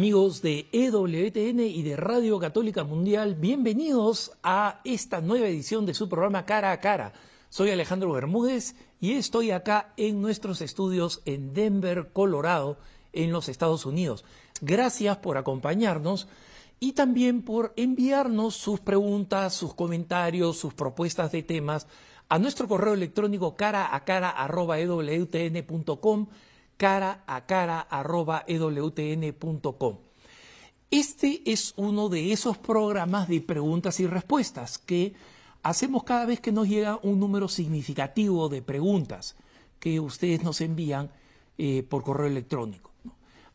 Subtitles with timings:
[0.00, 6.08] Amigos de EWTN y de Radio Católica Mundial, bienvenidos a esta nueva edición de su
[6.08, 7.12] programa Cara a Cara.
[7.50, 12.78] Soy Alejandro Bermúdez y estoy acá en nuestros estudios en Denver, Colorado,
[13.12, 14.24] en los Estados Unidos.
[14.62, 16.28] Gracias por acompañarnos
[16.80, 21.86] y también por enviarnos sus preguntas, sus comentarios, sus propuestas de temas
[22.30, 26.28] a nuestro correo electrónico cara a cara ewtn.com
[26.80, 29.98] cara a cara arroba ewtn.com.
[30.90, 35.12] Este es uno de esos programas de preguntas y respuestas que
[35.62, 39.36] hacemos cada vez que nos llega un número significativo de preguntas
[39.78, 41.10] que ustedes nos envían
[41.58, 42.92] eh, por correo electrónico.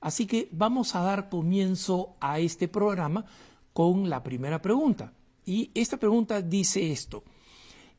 [0.02, 3.26] Así que vamos a dar comienzo a este programa
[3.74, 5.14] con la primera pregunta.
[5.48, 7.24] Y esta pregunta dice esto.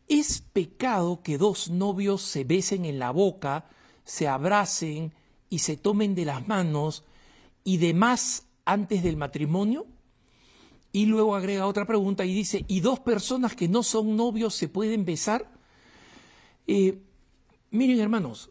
[0.07, 3.65] ¿Es pecado que dos novios se besen en la boca,
[4.05, 5.13] se abracen
[5.49, 7.05] y se tomen de las manos
[7.65, 9.87] y demás antes del matrimonio?
[10.93, 14.69] Y luego agrega otra pregunta y dice, ¿y dos personas que no son novios se
[14.69, 15.53] pueden besar?
[16.67, 17.03] Eh,
[17.71, 18.51] miren hermanos,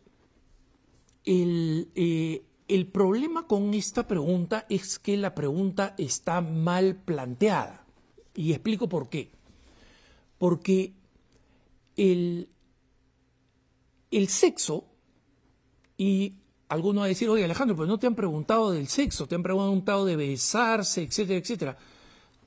[1.23, 7.85] el, eh, el problema con esta pregunta es que la pregunta está mal planteada.
[8.33, 9.31] Y explico por qué.
[10.37, 10.93] Porque
[11.95, 12.49] el,
[14.11, 14.85] el sexo
[15.97, 16.33] y
[16.69, 19.43] algunos van a decir, oye Alejandro, pero no te han preguntado del sexo, te han
[19.43, 21.77] preguntado de besarse, etcétera, etcétera.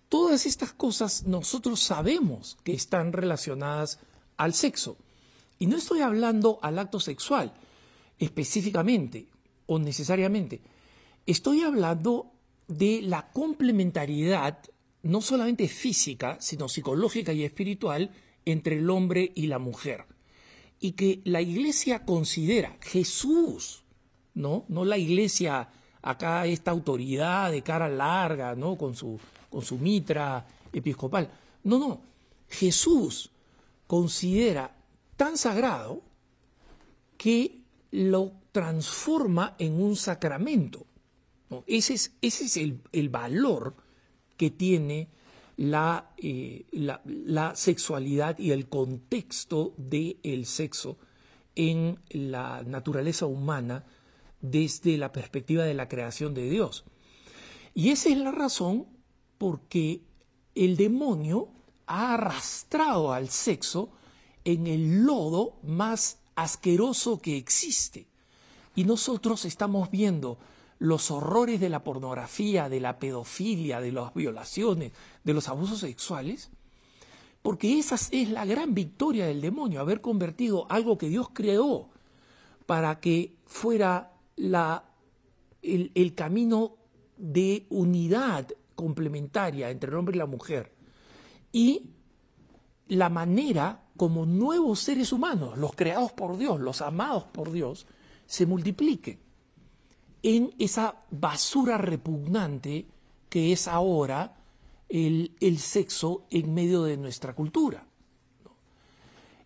[0.08, 4.00] Todas estas cosas nosotros sabemos que están relacionadas
[4.36, 4.96] al sexo.
[5.58, 7.52] Y no estoy hablando al acto sexual
[8.18, 9.28] específicamente
[9.66, 10.60] o necesariamente.
[11.26, 12.32] Estoy hablando
[12.66, 14.58] de la complementariedad,
[15.02, 18.10] no solamente física, sino psicológica y espiritual,
[18.44, 20.06] entre el hombre y la mujer.
[20.80, 23.84] Y que la iglesia considera, Jesús
[24.38, 24.64] ¿no?
[24.68, 25.68] No la iglesia,
[26.00, 28.78] acá esta autoridad de cara larga, ¿no?
[28.78, 29.18] Con su,
[29.50, 31.28] con su mitra episcopal.
[31.64, 32.00] No, no.
[32.48, 33.30] Jesús
[33.86, 34.76] considera
[35.16, 36.02] tan sagrado
[37.16, 40.86] que lo transforma en un sacramento.
[41.66, 42.56] Ese es, ese es
[42.92, 43.74] el, valor
[44.36, 45.08] que tiene
[45.56, 50.98] eh, la, la, sexualidad y el contexto del sexo
[51.56, 53.84] en la naturaleza humana
[54.40, 56.84] desde la perspectiva de la creación de Dios.
[57.74, 58.86] Y esa es la razón
[59.38, 60.02] porque
[60.54, 61.48] el demonio
[61.86, 63.90] ha arrastrado al sexo
[64.44, 68.06] en el lodo más asqueroso que existe.
[68.74, 70.38] Y nosotros estamos viendo
[70.78, 74.92] los horrores de la pornografía, de la pedofilia, de las violaciones,
[75.24, 76.50] de los abusos sexuales,
[77.42, 81.88] porque esa es la gran victoria del demonio, haber convertido algo que Dios creó
[82.66, 84.84] para que fuera la,
[85.62, 86.76] el, camino
[87.16, 90.72] de unidad complementaria entre el hombre y la mujer
[91.52, 91.90] y
[92.88, 97.86] la manera como nuevos seres humanos, los creados por Dios, los amados por Dios,
[98.26, 99.18] se multipliquen
[100.22, 102.86] en esa basura repugnante
[103.28, 104.36] que es ahora
[104.88, 107.86] el, el sexo en medio de nuestra cultura.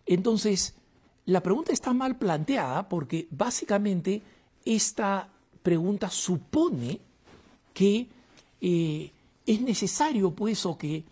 [0.05, 0.75] Entonces,
[1.25, 4.21] la pregunta está mal planteada porque básicamente
[4.65, 5.29] esta
[5.61, 6.99] pregunta supone
[7.73, 8.07] que
[8.61, 9.11] eh,
[9.45, 11.03] es necesario, pues, o que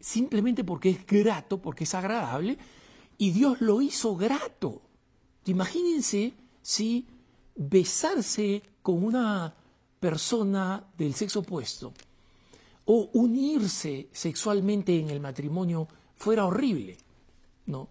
[0.00, 2.58] simplemente porque es grato, porque es agradable,
[3.18, 4.82] y Dios lo hizo grato.
[5.46, 7.06] Imagínense si
[7.54, 9.54] besarse con una
[10.00, 11.92] persona del sexo opuesto
[12.84, 16.98] o unirse sexualmente en el matrimonio fuera horrible,
[17.66, 17.88] ¿no?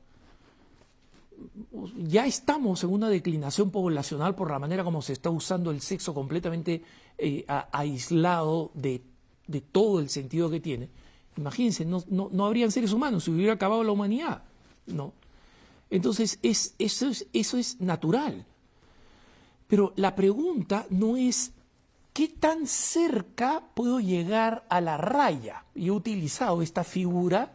[1.97, 6.13] Ya estamos en una declinación poblacional por la manera como se está usando el sexo
[6.13, 6.83] completamente
[7.17, 9.01] eh, aislado de,
[9.71, 10.89] todo el sentido que tiene.
[11.37, 14.43] Imagínense, no, no, habrían seres humanos, se hubiera acabado la humanidad.
[14.87, 15.13] ¿no?
[15.89, 18.45] Entonces, es, eso, es, eso es natural.
[19.67, 21.51] Pero la pregunta no es
[22.13, 25.65] qué tan cerca puedo llegar a la raya.
[25.73, 27.53] Y he utilizado esta figura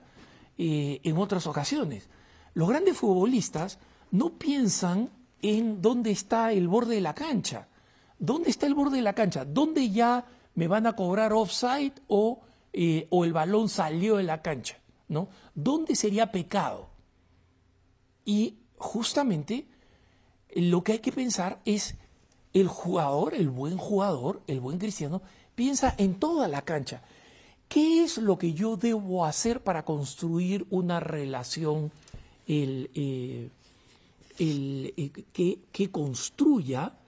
[0.57, 2.09] eh, en otras ocasiones.
[2.59, 3.79] Los grandes futbolistas
[4.11, 5.11] no piensan
[5.43, 7.69] en dónde está el borde de la cancha.
[8.19, 9.45] ¿Dónde está el borde de la cancha?
[9.45, 10.27] ¿Dónde ya
[10.57, 12.41] me van a cobrar offside o,
[12.73, 14.77] eh, o el balón salió de la cancha?
[15.07, 15.29] ¿no?
[15.55, 16.89] ¿Dónde sería pecado?
[18.25, 19.69] Y justamente
[20.57, 21.95] lo que hay que pensar es
[22.55, 25.23] el jugador, el buen jugador, el buen cristiano,
[25.55, 27.03] piensa en toda la cancha.
[27.69, 31.93] ¿Qué es lo que yo debo hacer para construir una relación
[32.49, 33.51] el, eh,
[34.39, 36.99] el, eh, que, que, construya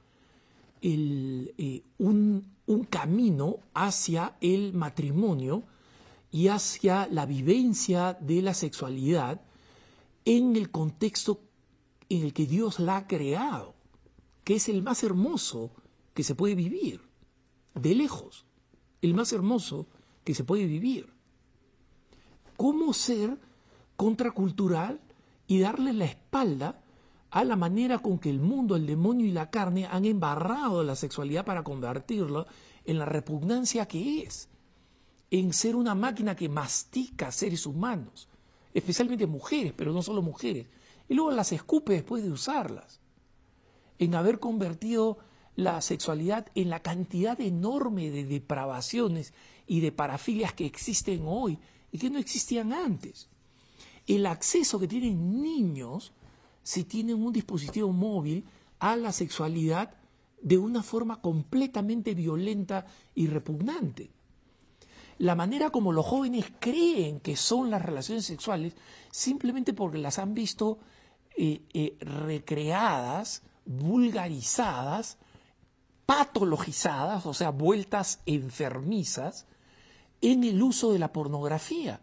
[0.82, 5.64] el, eh, un, un camino hacia el matrimonio
[6.30, 9.40] y hacia la vivencia de la sexualidad
[10.24, 11.40] en el contexto
[12.10, 13.74] en el que Dios la ha creado,
[14.44, 15.70] que es el más hermoso
[16.12, 17.00] que se puede vivir,
[17.74, 18.44] de lejos,
[19.00, 19.86] el más hermoso
[20.24, 21.08] que se puede vivir.
[22.56, 23.38] ¿Cómo ser
[23.96, 25.00] contracultural
[25.50, 26.80] y darle la espalda
[27.28, 30.94] a la manera con que el mundo, el demonio y la carne han embarrado la
[30.94, 32.46] sexualidad para convertirlo
[32.84, 34.48] en la repugnancia que es,
[35.28, 38.28] en ser una máquina que mastica seres humanos,
[38.74, 40.68] especialmente mujeres, pero no solo mujeres,
[41.08, 43.00] y luego las escupe después de usarlas,
[43.98, 45.18] en haber convertido
[45.56, 49.34] la sexualidad en la cantidad enorme de depravaciones
[49.66, 51.58] y de parafilias que existen hoy
[51.90, 53.28] y que no existían antes.
[54.10, 56.12] El acceso que tienen niños
[56.64, 58.44] si tienen un dispositivo móvil
[58.80, 59.94] a la sexualidad
[60.42, 64.10] de una forma completamente violenta y repugnante.
[65.18, 68.74] La manera como los jóvenes creen que son las relaciones sexuales,
[69.12, 70.80] simplemente porque las han visto
[71.36, 75.18] eh, eh, recreadas, vulgarizadas,
[76.04, 79.46] patologizadas, o sea, vueltas enfermizas,
[80.20, 82.00] en el uso de la pornografía,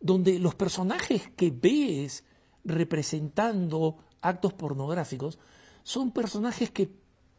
[0.00, 2.24] donde los personajes que ves
[2.64, 5.38] representando actos pornográficos
[5.82, 6.90] son personajes que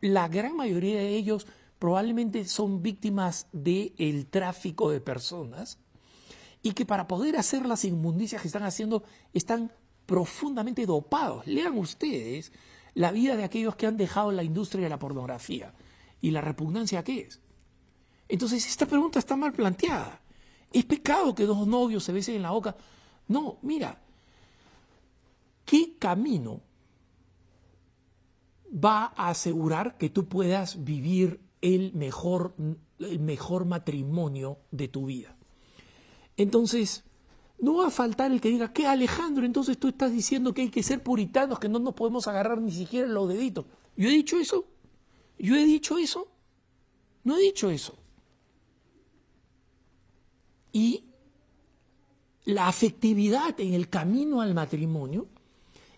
[0.02, 1.48] la gran mayoría de ellos
[1.80, 5.80] probablemente son víctimas del tráfico de personas
[6.62, 9.04] y que para poder hacer las inmundicias que están haciendo
[9.34, 9.72] están
[10.06, 11.48] profundamente dopados.
[11.48, 12.52] Lean ustedes
[12.94, 15.74] la vida de aquellos que han dejado la industria de la pornografía
[16.20, 17.40] y la repugnancia que es.
[18.28, 20.21] Entonces, esta pregunta está mal planteada.
[20.72, 22.76] ¿Es pecado que dos novios se besen en la boca?
[23.28, 24.02] No, mira,
[25.66, 26.62] ¿qué camino
[28.74, 32.56] va a asegurar que tú puedas vivir el mejor,
[33.00, 35.36] el mejor matrimonio de tu vida.
[36.38, 37.04] Entonces,
[37.60, 39.46] no va a faltar el que diga, ¿qué Alejandro?
[39.46, 42.72] Entonces tú estás diciendo que hay que ser puritanos, que no nos podemos agarrar ni
[42.72, 43.66] siquiera los deditos.
[43.96, 44.66] ¿Yo he dicho eso?
[45.38, 46.28] ¿Yo he dicho eso?
[47.24, 47.96] No he dicho eso.
[50.72, 51.06] Y
[52.46, 55.28] la afectividad en el camino al matrimonio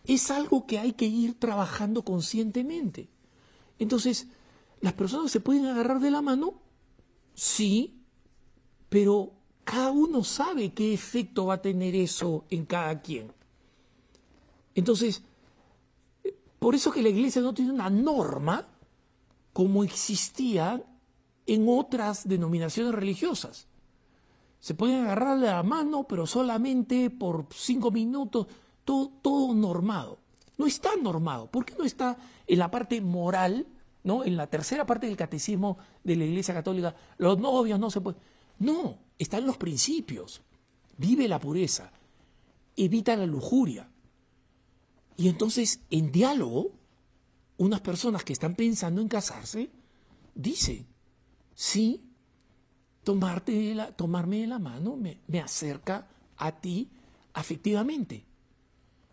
[0.05, 3.09] es algo que hay que ir trabajando conscientemente.
[3.79, 4.27] Entonces,
[4.83, 6.55] ¿Las personas se pueden agarrar de la mano?
[7.35, 8.01] Sí,
[8.89, 9.31] pero
[9.63, 13.31] cada uno sabe qué efecto va a tener eso en cada quien.
[14.75, 15.23] Entonces,
[16.59, 18.67] por eso que la iglesia no tiene una norma
[19.53, 20.83] como existía
[21.45, 23.69] en otras denominaciones religiosas.
[24.63, 28.48] Se pueden agarrar la mano, pero solamente por cinco minutos,
[28.86, 30.19] todo, todo normado.
[30.57, 31.51] No está normado.
[31.51, 32.15] ¿Por qué no está
[32.48, 33.68] en la parte moral
[34.04, 34.24] ¿no?
[34.24, 38.21] En la tercera parte del catecismo de la Iglesia Católica, los novios no se pueden.
[38.60, 40.42] No, están los principios.
[40.97, 41.92] Vive la pureza,
[42.76, 43.90] evita la lujuria.
[45.16, 46.71] Y entonces, en diálogo,
[47.57, 49.69] unas personas que están pensando en casarse
[50.35, 50.85] dicen,
[51.56, 52.04] sí,
[53.04, 56.07] tomarte la, tomarme de la mano me, me acerca
[56.38, 56.90] a ti
[57.33, 58.26] afectivamente.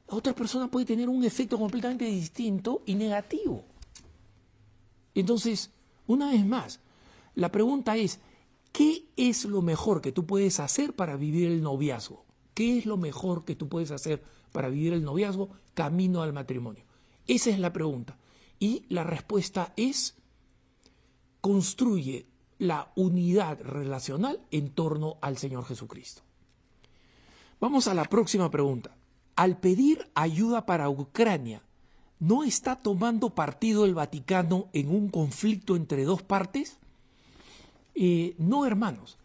[0.06, 3.64] otra persona puede tener un efecto completamente distinto y negativo.
[5.14, 5.70] Entonces,
[6.06, 6.80] una vez más,
[7.34, 8.20] la pregunta es,
[8.72, 12.24] ¿qué es lo mejor que tú puedes hacer para vivir el noviazgo?
[12.54, 16.84] ¿Qué es lo mejor que tú puedes hacer para vivir el noviazgo camino al matrimonio?
[17.26, 18.18] Esa es la pregunta.
[18.58, 20.16] Y la respuesta es,
[21.40, 22.26] construye
[22.60, 26.22] la unidad relacional en torno al Señor Jesucristo.
[27.60, 28.94] Vamos a la próxima pregunta.
[29.34, 31.62] Al pedir ayuda para Ucrania,
[32.20, 36.76] ¿No está tomando partido el Vaticano en un conflicto entre dos partes?
[37.94, 39.16] Eh, no, hermanos.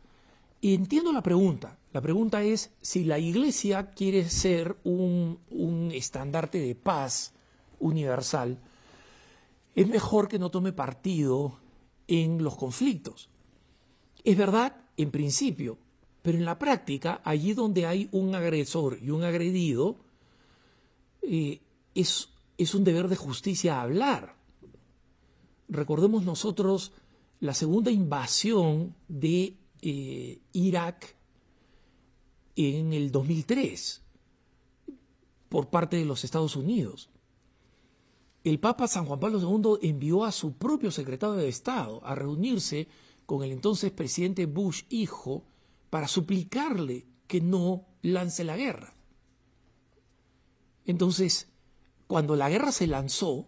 [0.62, 1.78] Entiendo la pregunta.
[1.92, 7.34] La pregunta es si la Iglesia quiere ser un, un estandarte de paz
[7.80, 8.60] universal,
[9.76, 11.58] es mejor que no tome partido
[12.08, 13.30] en los conflictos.
[14.24, 15.78] Es verdad, en principio,
[16.22, 19.98] pero en la práctica, allí donde hay un agresor y un agredido,
[21.22, 21.62] eh,
[21.94, 24.36] es es un deber de justicia hablar.
[25.68, 26.94] Recordemos nosotros
[27.40, 31.16] la segunda invasión de eh, Irak
[32.56, 34.02] en el 2003
[35.50, 37.10] por parte de los Estados Unidos.
[38.46, 42.88] El Papa San Juan Pablo II envió a su propio secretario de Estado a reunirse
[43.26, 45.48] con el entonces presidente Bush hijo
[45.90, 48.94] para suplicarle que no lance la guerra.
[50.86, 51.50] Entonces,
[52.06, 53.48] cuando la guerra se lanzó,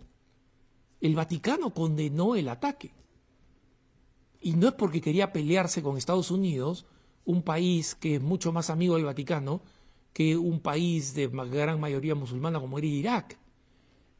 [1.00, 2.92] el Vaticano condenó el ataque.
[4.42, 6.88] y no es porque quería pelearse con Estados Unidos,
[7.24, 9.62] un país que es mucho más amigo del Vaticano
[10.12, 13.38] que un país de gran mayoría musulmana como era Irak.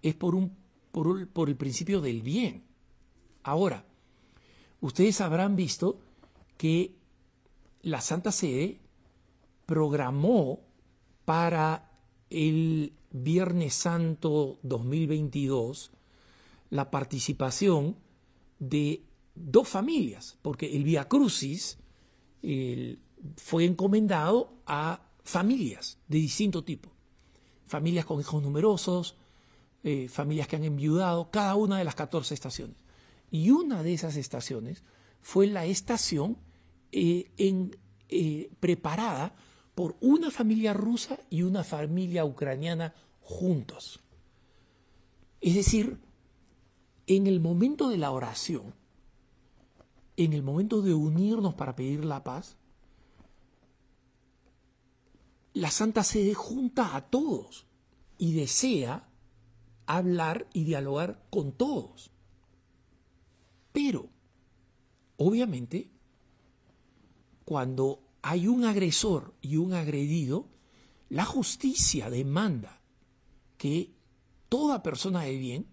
[0.03, 0.55] Es por, un,
[1.34, 2.63] por, el principio del bien.
[3.44, 3.86] Ahora,
[4.82, 6.00] ustedes habrán visto
[6.58, 6.96] que
[7.84, 8.80] la Santa Sede
[9.68, 10.62] programó
[11.24, 11.92] para
[12.32, 15.92] el Viernes Santo 2022
[16.72, 17.96] la participación
[18.58, 19.04] de
[19.36, 21.77] dos familias, porque el Via Crucis
[23.36, 26.89] fue encomendado a familias de distinto tipo,
[27.68, 29.16] familias con hijos numerosos,
[29.88, 32.75] eh, familias que han enviudado, cada una de las 14 estaciones.
[33.32, 34.84] Y una de esas estaciones
[35.22, 36.36] fue la estación
[36.91, 37.77] eh, en,
[38.10, 39.34] eh, preparada
[39.75, 44.01] por una familia rusa y una familia ucraniana juntos.
[45.39, 46.01] Es decir,
[47.06, 48.74] en el momento de la oración,
[50.17, 52.58] en el momento de unirnos para pedir la paz,
[55.53, 57.65] la Santa Sede junta a todos
[58.17, 59.06] y desea
[59.88, 62.12] hablar y dialogar con todos.
[63.72, 64.10] Pero,
[65.15, 65.89] obviamente,
[67.46, 70.50] cuando hay un agresor y un agredido,
[71.10, 72.82] la justicia demanda
[73.58, 73.94] que
[74.50, 75.67] toda persona de bien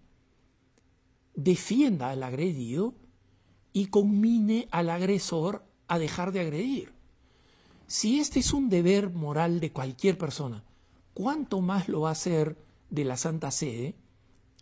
[1.35, 2.95] defienda al agredido
[3.73, 6.93] y conmine al agresor a dejar de agredir.
[7.87, 10.63] Si este es un deber moral de cualquier persona,
[11.13, 12.57] ¿cuánto más lo va a hacer
[12.89, 13.95] de la Santa Sede,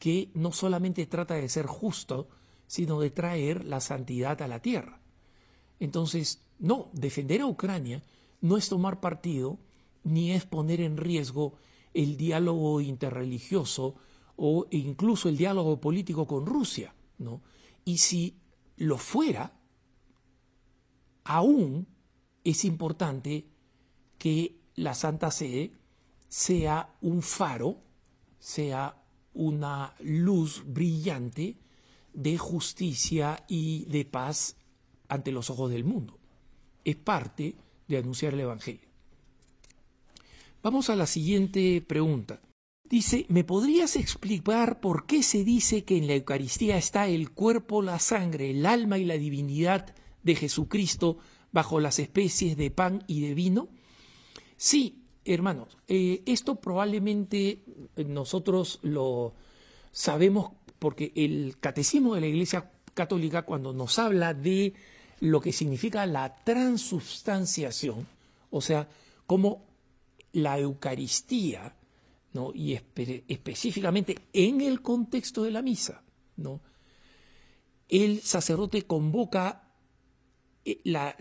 [0.03, 2.27] que no solamente trata de ser justo,
[2.67, 4.99] sino de traer la santidad a la tierra?
[5.79, 8.03] Entonces, no, defender a Ucrania
[8.41, 9.59] no es tomar partido,
[10.03, 11.53] ni es poner en riesgo
[11.93, 13.95] el diálogo interreligioso
[14.35, 17.41] o incluso el diálogo político con Rusia, ¿no?
[17.85, 18.41] Y si
[18.75, 19.53] lo fuera,
[21.23, 21.87] aún
[22.43, 23.47] es importante
[24.17, 25.71] que la Santa Sede
[26.27, 27.77] sea un faro,
[28.39, 28.97] sea
[29.33, 31.57] una luz brillante
[32.13, 34.55] de justicia y de paz
[35.07, 36.19] ante los ojos del mundo.
[36.83, 37.55] Es parte
[37.87, 38.87] de anunciar el Evangelio.
[40.61, 42.41] Vamos a la siguiente pregunta.
[42.89, 47.81] Dice, ¿me podrías explicar por qué se dice que en la Eucaristía está el cuerpo,
[47.81, 51.17] la sangre, el alma y la divinidad de Jesucristo
[51.51, 53.69] bajo las especies de pan y de vino?
[54.57, 57.63] Sí, hermanos, eh, esto probablemente
[57.95, 59.33] nosotros lo
[59.91, 64.73] sabemos porque el catecismo de la Iglesia Católica cuando nos habla de
[65.19, 68.07] lo que significa la transubstanciación,
[68.49, 68.89] o sea,
[69.25, 69.65] como
[70.33, 71.75] la Eucaristía,
[72.55, 72.73] y
[73.27, 76.03] específicamente en el contexto de la misa,
[76.35, 76.61] ¿no?
[77.89, 79.69] el sacerdote convoca
[80.65, 81.15] eh, la,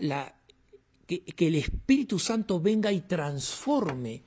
[1.05, 4.23] que, el Espíritu Santo venga y transforme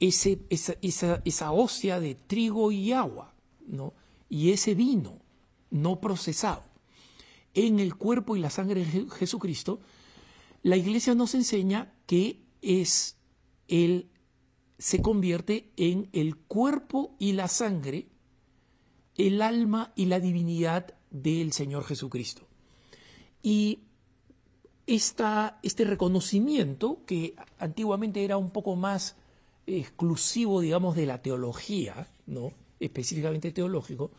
[0.00, 3.34] ese, esa, esa, ósea de trigo y agua,
[3.66, 3.94] ¿no?
[4.28, 5.20] y ese vino
[5.70, 6.64] no procesado
[7.54, 9.80] en el cuerpo y la sangre de Jesucristo,
[10.62, 13.16] la iglesia nos enseña que es
[13.68, 14.08] el
[14.78, 18.08] se convierte en el cuerpo y la sangre,
[19.16, 22.46] el alma y la divinidad del Señor Jesucristo.
[23.42, 23.83] Y
[24.86, 29.16] este reconocimiento, que antiguamente era un poco más
[29.66, 32.52] exclusivo, digamos, de la teología, ¿no?
[32.80, 34.10] específicamente teológico,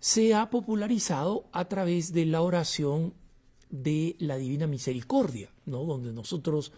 [0.00, 3.14] se ha popularizado a través de la oración
[3.70, 5.84] de la Divina Misericordia, ¿no?
[5.84, 6.72] donde nosotros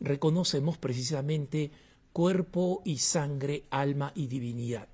[0.00, 1.70] reconocemos precisamente
[2.12, 4.88] cuerpo y sangre, alma y divinidad.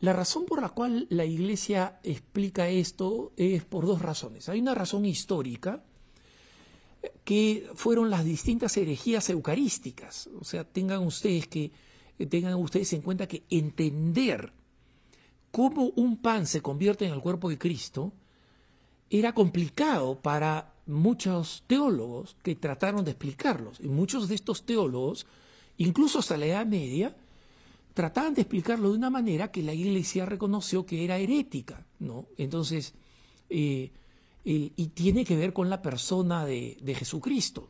[0.00, 4.48] La razón por la cual la Iglesia explica esto es por dos razones.
[4.48, 5.84] Hay una razón histórica,
[7.24, 10.28] que fueron las distintas herejías eucarísticas.
[10.40, 11.70] O sea, tengan ustedes que
[12.30, 14.52] tengan ustedes en cuenta que entender
[15.50, 18.12] cómo un pan se convierte en el cuerpo de Cristo
[19.10, 23.78] era complicado para muchos teólogos que trataron de explicarlos.
[23.80, 25.26] Y muchos de estos teólogos
[25.78, 27.16] incluso hasta la Edad Media,
[27.94, 32.26] trataban de explicarlo de una manera que la Iglesia reconoció que era herética, ¿no?
[32.36, 32.94] Entonces,
[33.48, 33.90] eh,
[34.48, 37.68] y tiene que ver con la persona de, Jesucristo.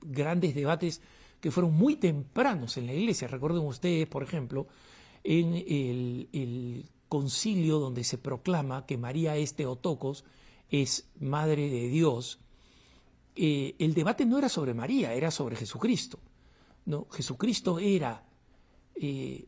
[0.00, 1.00] Grandes debates
[1.40, 3.28] que fueron muy tempranos en la Iglesia.
[3.28, 4.66] Recuerden ustedes, por ejemplo,
[5.22, 10.24] en el, concilio donde se proclama que María es Teotocos,
[10.70, 12.40] es Madre de Dios,
[13.36, 16.18] eh, el debate no era sobre María, era sobre Jesucristo.
[16.86, 17.06] ¿no?
[17.10, 18.24] Jesucristo era
[18.94, 19.46] eh,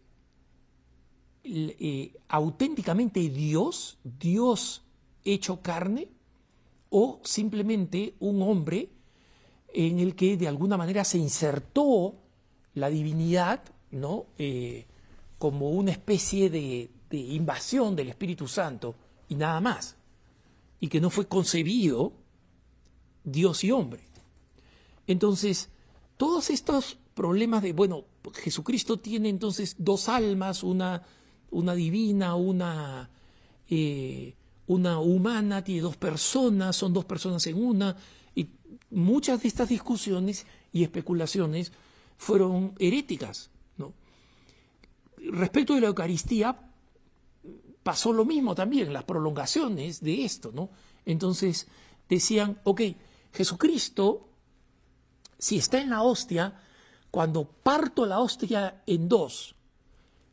[1.43, 4.85] eh, auténticamente Dios, Dios
[5.25, 6.14] hecho carne,
[6.97, 8.89] o simplemente un hombre
[9.73, 12.15] en el que de alguna manera se insertó
[12.75, 14.27] la divinidad, ¿no?
[14.39, 14.87] Eh,
[15.37, 18.95] como una especie de, invasión del Espíritu Santo
[19.29, 19.97] y nada más,
[20.79, 22.13] y que no fue concebido
[23.25, 24.05] Dios y hombre.
[25.09, 25.71] Entonces,
[26.17, 31.03] todos estos problemas de, bueno, Jesucristo tiene entonces dos almas, una,
[31.51, 33.11] una divina, una,
[33.69, 34.35] eh,
[34.67, 37.97] una humana, tiene dos personas, son dos personas en una,
[38.35, 38.49] y
[38.91, 41.73] muchas de estas discusiones y especulaciones
[42.17, 43.51] fueron heréticas.
[43.77, 43.93] ¿no?
[45.19, 46.59] Respecto de la Eucaristía,
[47.83, 50.71] pasó lo mismo también, las prolongaciones de esto, ¿no?
[51.05, 51.69] Entonces
[52.09, 52.81] decían, ok,
[53.33, 54.29] Jesucristo,
[55.39, 56.61] si está en la hostia,
[57.11, 59.55] cuando parto la hostia en dos,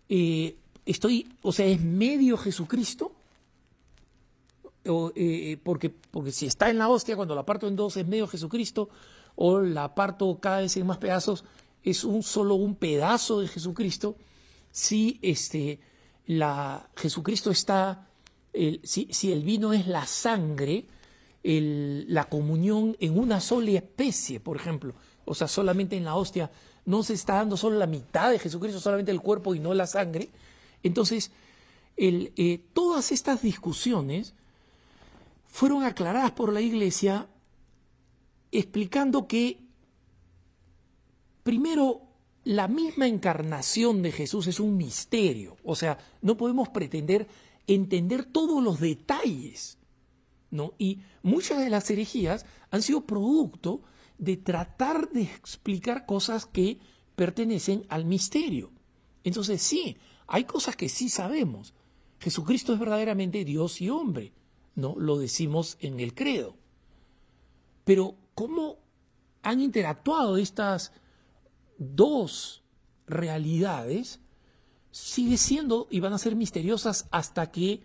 [0.08, 3.14] eh, estoy, o sea, es medio Jesucristo,
[4.88, 8.08] o, eh, porque, porque si está en la hostia, cuando la parto en dos es
[8.08, 8.90] medio Jesucristo,
[9.36, 11.44] o la parto cada vez en más pedazos,
[11.84, 14.16] es un solo un pedazo de Jesucristo,
[14.72, 15.80] si este,
[16.26, 18.08] la, Jesucristo está,
[18.84, 20.86] si, si el vino es la sangre,
[21.44, 24.94] la comunión en una sola especie, por ejemplo,
[25.26, 26.52] o sea, solamente en la hostia,
[26.86, 29.88] no se está dando solo la mitad de Jesucristo, solamente el cuerpo y no la
[29.88, 30.30] sangre.
[30.84, 31.32] Entonces,
[31.98, 34.34] el, eh, todas estas discusiones
[35.52, 37.28] fueron aclaradas por la Iglesia
[38.52, 39.64] explicando que,
[41.44, 42.02] primero,
[42.44, 47.28] la misma encarnación de Jesús es un misterio, o sea, no podemos pretender
[47.68, 49.78] entender todos los detalles
[50.52, 50.74] ¿no?
[50.78, 53.82] Y muchas de las herejías han sido producto
[54.18, 56.80] de tratar de explicar cosas que
[57.16, 58.72] pertenecen al misterio.
[59.24, 59.98] Entonces sí,
[60.28, 61.74] hay cosas que sí sabemos.
[62.20, 64.34] Jesucristo es verdaderamente Dios y hombre,
[64.82, 64.96] ¿no?
[64.98, 66.56] Lo decimos en el credo.
[67.86, 68.80] Pero ¿cómo
[69.44, 70.92] han interactuado estas
[71.78, 72.64] dos
[73.08, 74.20] realidades?
[74.92, 77.82] Sigue siendo y van a ser misteriosas hasta que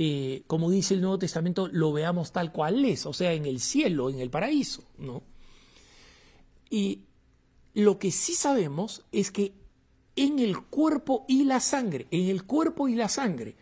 [0.00, 3.58] eh, como dice el Nuevo Testamento, lo veamos tal cual es, o sea, en el
[3.58, 5.24] cielo, en el paraíso, ¿no?
[6.70, 7.00] Y
[7.74, 9.54] lo que sí sabemos es que
[10.14, 13.56] en el cuerpo y la sangre, en el cuerpo y la sangre,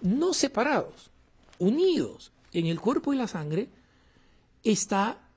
[0.00, 1.12] no separados,
[1.58, 3.68] unidos en el cuerpo y la sangre,
[4.62, 5.28] está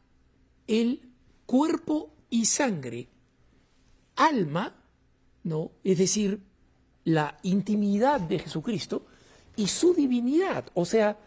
[0.68, 1.02] el
[1.46, 3.10] cuerpo y sangre,
[4.16, 4.76] alma,
[5.44, 5.72] ¿no?
[5.84, 6.42] Es decir,
[7.04, 9.06] la intimidad de Jesucristo,
[9.60, 10.64] y su divinidad.
[10.74, 11.18] O sea,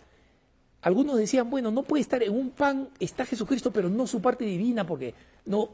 [0.81, 4.47] algunos decían, bueno, no puede estar en un pan, está Jesucristo, pero no su parte
[4.47, 5.73] divina, porque no,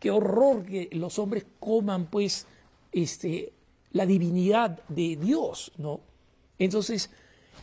[0.00, 2.46] qué, horror que los hombres coman, pues,
[2.90, 3.52] este,
[3.92, 6.00] la divinidad de Dios, ¿no?
[6.58, 7.10] Entonces,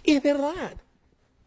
[0.03, 0.77] es verdad,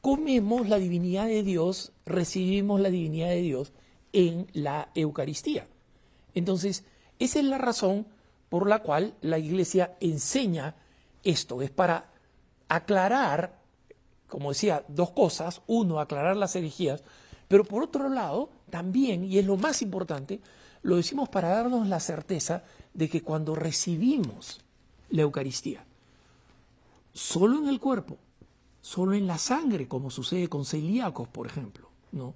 [0.01, 3.73] comemos la divinidad de Dios, recibimos la divinidad de Dios
[4.13, 5.67] en la Eucaristía.
[6.35, 6.85] Entonces,
[7.19, 8.07] esa es la razón
[8.49, 10.77] por la cual la Iglesia enseña
[11.25, 12.11] esto, es para
[12.69, 13.61] aclarar,
[14.27, 15.63] como decía, dos cosas.
[15.67, 17.03] Uno, aclarar las herejías,
[17.49, 20.41] pero por otro lado, también, y es lo más importante,
[20.83, 24.61] lo decimos para darnos la certeza de que cuando recibimos
[25.11, 25.85] la Eucaristía,
[27.13, 28.19] solo en el cuerpo,
[28.83, 32.35] solo en la sangre, como sucede con celíacos, por ejemplo, ¿no?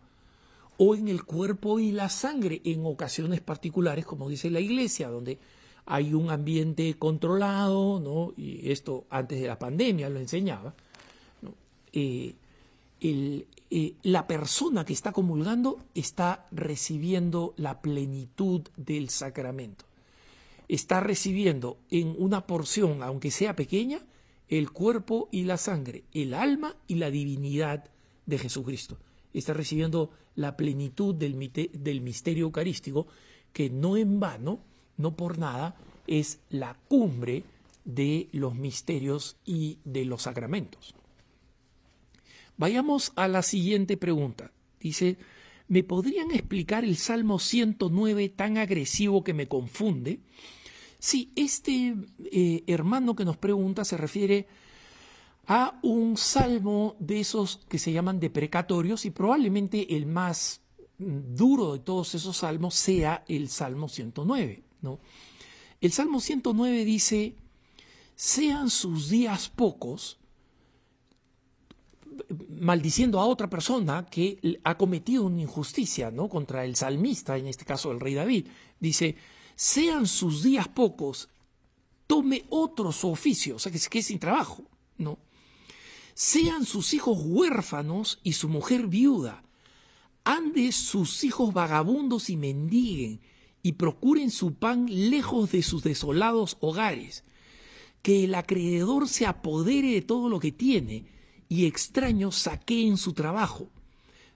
[0.78, 5.38] O en el cuerpo y la sangre en ocasiones particulares, como dice la Iglesia, donde
[5.86, 8.32] hay un ambiente controlado, ¿no?
[8.36, 10.74] y esto antes de la pandemia lo enseñaba,
[11.92, 12.34] eh,
[13.00, 19.84] eh, la persona que está comulgando está recibiendo la plenitud del sacramento.
[20.68, 24.00] Está recibiendo en una porción, aunque sea pequeña,
[24.48, 27.90] el cuerpo y la sangre, el alma y la divinidad
[28.26, 28.98] de Jesucristo.
[29.32, 33.06] Está recibiendo la plenitud del, del misterio eucarístico
[33.52, 34.60] que no en vano
[34.96, 37.44] no por nada, es la cumbre
[37.84, 40.94] de los misterios y de los sacramentos.
[42.56, 44.50] Vayamos a la siguiente pregunta.
[44.80, 45.18] Dice,
[45.68, 50.20] ¿me podrían explicar el Salmo 109 tan agresivo que me confunde?
[50.98, 51.94] Sí, este
[52.32, 54.46] eh, hermano que nos pregunta se refiere
[55.46, 60.60] a un salmo de esos que se llaman deprecatorios y probablemente el más
[60.98, 64.62] duro de todos esos salmos sea el Salmo 109.
[65.80, 67.36] El Salmo 109 dice,
[68.14, 70.18] sean sus días pocos,
[72.48, 76.28] maldiciendo a otra persona que ha cometido una injusticia ¿no?
[76.28, 78.48] contra el salmista, en este caso el rey David.
[78.80, 79.16] Dice,
[79.56, 81.28] sean sus días pocos,
[82.06, 84.62] tome otro su oficio, o sea que se quede sin trabajo.
[84.98, 85.18] ¿no?
[86.16, 89.44] sean sus hijos huérfanos y su mujer viuda,
[90.24, 93.20] ande sus hijos vagabundos y mendiguen,
[93.62, 97.22] y procuren su pan lejos de sus desolados hogares,
[98.00, 101.04] que el acreedor se apodere de todo lo que tiene,
[101.50, 103.68] y extraños saqueen su trabajo.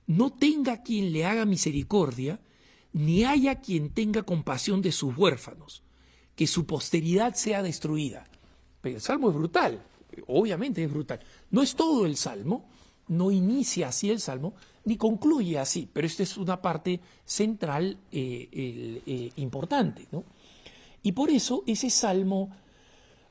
[0.07, 2.43] No tenga quien le haga misericordia,
[2.92, 5.83] ni haya quien tenga compasión de sus huérfanos,
[6.35, 8.24] que su posteridad sea destruida.
[8.81, 9.83] Pero el salmo es brutal,
[10.26, 11.20] obviamente es brutal.
[11.50, 12.68] No es todo el salmo,
[13.09, 18.48] no inicia así el salmo, ni concluye así, pero esta es una parte central eh,
[19.07, 20.07] eh, importante.
[20.11, 20.24] ¿no?
[21.03, 22.50] Y por eso ese salmo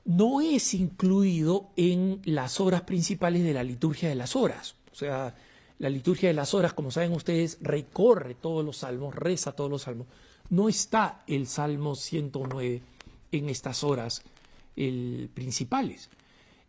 [0.05, 4.75] no es incluido en las horas principales de la liturgia de las horas.
[4.91, 5.35] O sea,
[5.79, 9.83] la liturgia de las horas, como saben ustedes, recorre todos los salmos, reza todos los
[9.83, 10.07] salmos.
[10.49, 12.81] No está el Salmo 109
[13.31, 14.23] en estas horas
[14.75, 16.09] principales.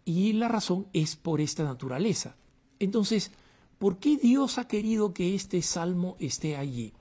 [0.04, 2.36] Y la razón es por esta naturaleza.
[2.78, 3.32] Entonces,
[3.78, 6.92] ¿por qué Dios ha querido que este salmo esté allí?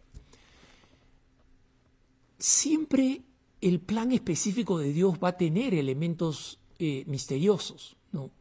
[2.40, 3.22] Siempre
[3.62, 8.32] el plan específico de Dios va a tener elementos eh, misteriosos, ¿no?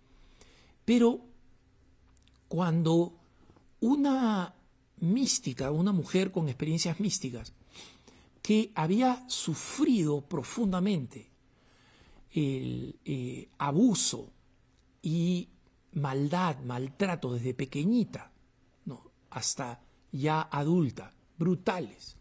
[0.85, 1.21] Pero
[2.49, 3.18] cuando
[3.81, 4.55] una
[5.01, 7.53] mística, una mujer con experiencias místicas,
[8.43, 11.31] que había sufrido profundamente
[12.33, 14.31] el eh, abuso
[15.03, 15.49] y
[15.93, 18.31] maldad, maltrato desde pequeñita,
[19.31, 19.81] hasta
[20.13, 22.17] ya adulta, brutales.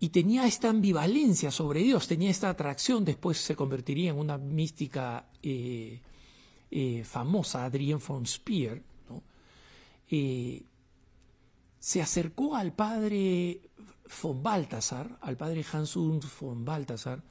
[0.00, 5.26] Y tenía esta ambivalencia sobre Dios, tenía esta atracción, después se convertiría en una mística
[5.42, 6.00] eh,
[6.70, 8.82] eh, famosa, Adrienne von Speer,
[11.78, 13.60] se acercó al padre
[14.22, 17.22] von Balthasar, al padre Hans von Balthasar,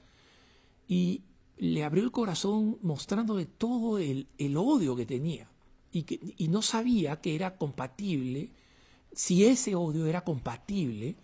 [0.88, 1.22] y
[1.58, 5.48] le abrió el corazón mostrándole todo el, odio que tenía
[5.92, 8.52] y, que, y no sabía que era compatible,
[9.14, 11.16] si ese odio era compatible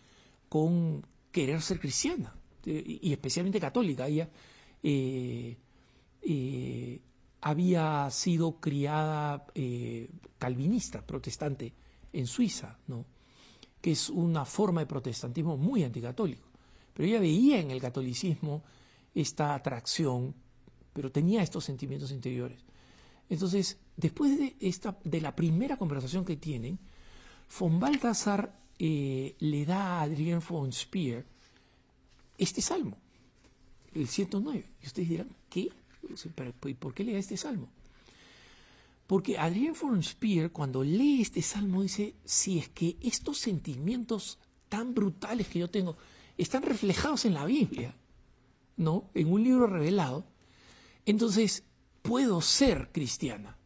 [0.50, 4.08] con querer ser cristiana y especialmente católica.
[4.08, 4.30] Ella
[4.84, 5.58] eh,
[6.22, 7.02] eh,
[7.42, 11.74] había sido criada eh, calvinista, protestante,
[12.14, 13.06] en Suiza, ¿no?
[13.82, 16.48] que es una forma de protestantismo muy anticatólico.
[16.94, 18.64] Pero ella veía en el catolicismo
[19.14, 20.34] esta atracción,
[20.94, 22.60] pero tenía estos sentimientos interiores.
[23.30, 26.80] Entonces, después de, esta, de la primera conversación que tienen,
[27.60, 31.26] von Balthasar eh, le da a Adrián von Speer
[32.38, 32.98] este salmo,
[33.94, 34.66] el 109.
[34.82, 35.70] Y ustedes dirán, ¿qué?
[36.66, 37.70] ¿Y por qué le da este salmo?
[39.08, 44.94] Porque Adrián von Speer, cuando lee este salmo, dice: Si es que estos sentimientos tan
[44.94, 45.96] brutales que yo tengo
[46.38, 47.96] están reflejados en la Biblia,
[48.76, 49.10] ¿no?
[49.14, 50.26] En un libro revelado.
[51.06, 51.64] Entonces,
[52.02, 53.58] puedo ser cristiana.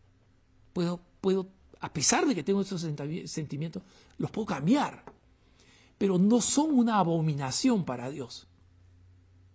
[0.73, 1.49] Puedo, puedo,
[1.79, 3.81] a pesar de que tengo estos sentimientos,
[4.19, 5.03] los puedo cambiar.
[5.97, 8.47] Pero no son una abominación para Dios.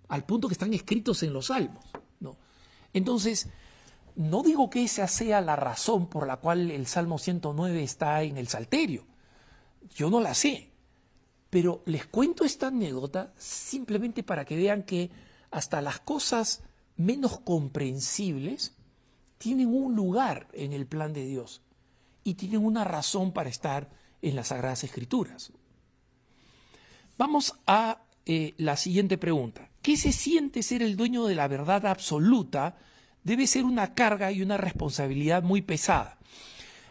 [0.09, 1.85] Al punto que están escritos en los salmos.
[2.97, 3.49] Entonces,
[4.15, 8.39] no digo que esa sea la razón por la cual el Salmo 109 está en
[8.39, 9.05] el Salterio.
[9.95, 10.71] Yo no la sé.
[11.51, 15.11] Pero les cuento esta anécdota simplemente para que vean que
[15.51, 16.63] hasta las cosas
[16.97, 18.75] menos comprensibles
[19.37, 21.61] tienen un lugar en el plan de Dios
[22.25, 23.91] y tienen una razón para estar
[24.23, 25.53] en las Sagradas Escrituras.
[27.19, 29.69] Vamos a eh, la siguiente pregunta.
[29.87, 32.77] ¿Qué se siente ser el dueño de la verdad absoluta?
[33.23, 36.19] Debe ser una carga y una responsabilidad muy pesada.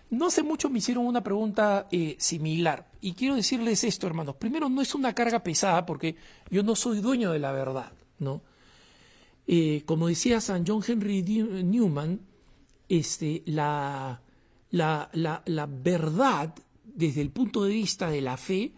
[0.09, 4.37] No hace mucho me hicieron una pregunta eh, similar y quiero decirles esto, hermanos.
[4.37, 6.15] Primero, no es una carga pesada porque
[6.49, 8.43] yo no soy dueño de la verdad, ¿no?
[9.45, 12.21] Eh, como decía San John Henry Newman,
[12.87, 14.21] este, la,
[14.71, 16.55] la, la, verdad
[16.85, 18.71] desde el punto de vista de la fe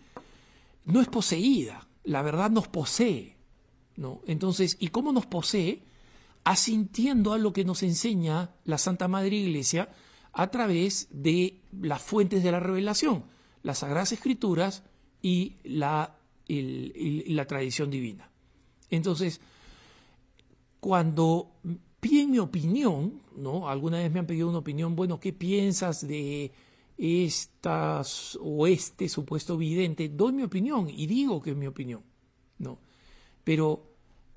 [0.86, 3.37] no es poseída, la verdad nos posee.
[3.98, 4.22] ¿No?
[4.26, 5.84] Entonces, ¿y cómo nos posee?
[6.44, 9.90] Asintiendo a lo que nos enseña la Santa Madre Iglesia
[10.32, 13.26] a través de las fuentes de la revelación,
[13.64, 14.84] las Sagradas Escrituras
[15.22, 16.16] y la,
[16.48, 18.30] la tradición divina.
[18.90, 19.42] Entonces,
[20.80, 21.52] cuando
[22.00, 23.68] piden mi opinión, ¿no?
[23.68, 26.52] Alguna vez me han pedido una opinión, bueno, ¿qué piensas de
[26.98, 30.08] estas o este supuesto vidente?
[30.10, 32.04] Doy mi opinión y digo que es mi opinión,
[32.60, 32.80] ¿no?
[33.44, 33.87] Pero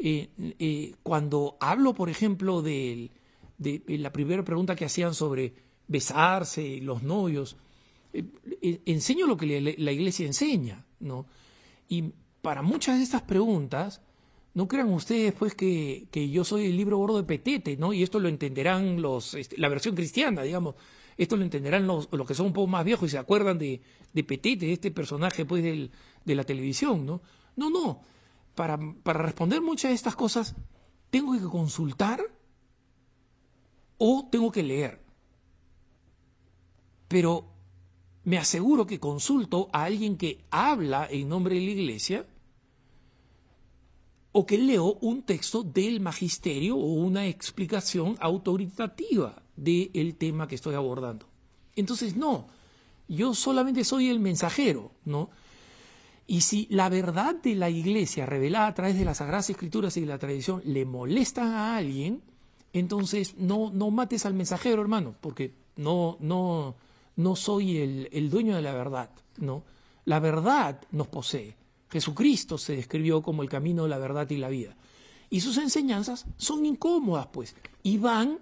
[0.03, 3.11] eh, eh, cuando hablo, por ejemplo, de,
[3.87, 5.53] la primera pregunta que hacían sobre
[5.89, 7.57] besarse, los novios,
[8.15, 11.27] eh, enseño lo que la iglesia enseña, ¿no?
[11.89, 14.01] Y para muchas de estas preguntas,
[14.55, 17.93] no crean ustedes pues que, yo soy el libro gordo de Petete, ¿no?
[17.93, 20.77] Y esto lo entenderán los, este, la versión cristiana, digamos.
[21.19, 23.83] Esto lo entenderán los, que son un poco más viejos y se acuerdan de,
[24.15, 27.21] de Petete, de este personaje pues, de la televisión, ¿no?
[27.57, 28.01] No, no.
[28.61, 30.55] Para, para responder muchas de estas cosas,
[31.09, 32.21] tengo que consultar
[33.97, 35.03] o tengo que leer.
[37.09, 37.47] Pero
[38.25, 42.27] me aseguro que consulto a alguien que habla en nombre de la iglesia
[44.33, 50.75] o que leo un texto del magisterio o una explicación autoritativa del tema que estoy
[50.75, 51.25] abordando.
[51.77, 52.49] Entonces, no,
[53.09, 55.31] yo solamente soy el mensajero, ¿no?
[56.31, 60.03] Y si la verdad de la iglesia revelada a través de las Sagradas Escrituras y
[60.03, 62.23] de la tradición le molesta a alguien,
[62.73, 66.77] entonces no, no mates al mensajero, hermano, porque no, no,
[67.17, 69.65] no soy el, el dueño de la verdad, ¿no?
[70.05, 71.57] La verdad nos posee.
[71.91, 74.77] Jesucristo se describió como el camino, la verdad y la vida.
[75.31, 78.39] Y sus enseñanzas son incómodas, pues, y van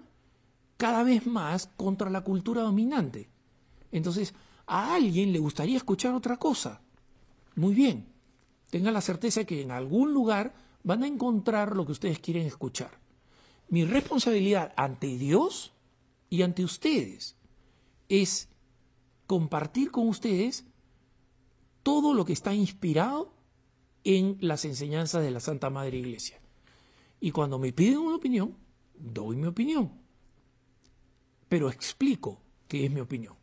[0.77, 3.31] cada vez más contra la cultura dominante.
[3.91, 4.35] Entonces,
[4.67, 6.81] a alguien le gustaría escuchar otra cosa.
[7.59, 8.05] Muy bien,
[8.69, 13.01] tengan la certeza que en algún lugar van a encontrar lo que ustedes quieren escuchar.
[13.67, 15.73] Mi responsabilidad ante Dios
[16.29, 17.35] y ante ustedes
[18.07, 18.47] es
[19.27, 20.67] compartir con ustedes
[21.83, 23.33] todo lo que está inspirado
[24.05, 26.39] en las enseñanzas de la Santa Madre Iglesia.
[27.19, 28.55] Y cuando me piden una opinión,
[28.95, 29.91] doy mi opinión.
[31.49, 33.35] Pero explico qué es mi opinión.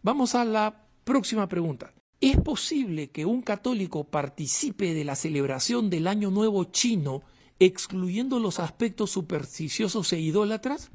[0.00, 1.92] Vamos a la próxima pregunta.
[2.20, 7.22] ¿Es posible que un católico participe de la celebración del Año Nuevo chino
[7.58, 10.90] excluyendo los aspectos supersticiosos e idólatras?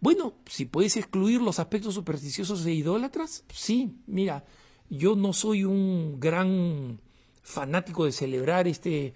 [0.00, 4.46] Bueno, si puedes excluir los aspectos supersticiosos e idólatras, sí, mira,
[4.88, 7.00] yo no soy un gran
[7.42, 9.12] fanático de celebrar este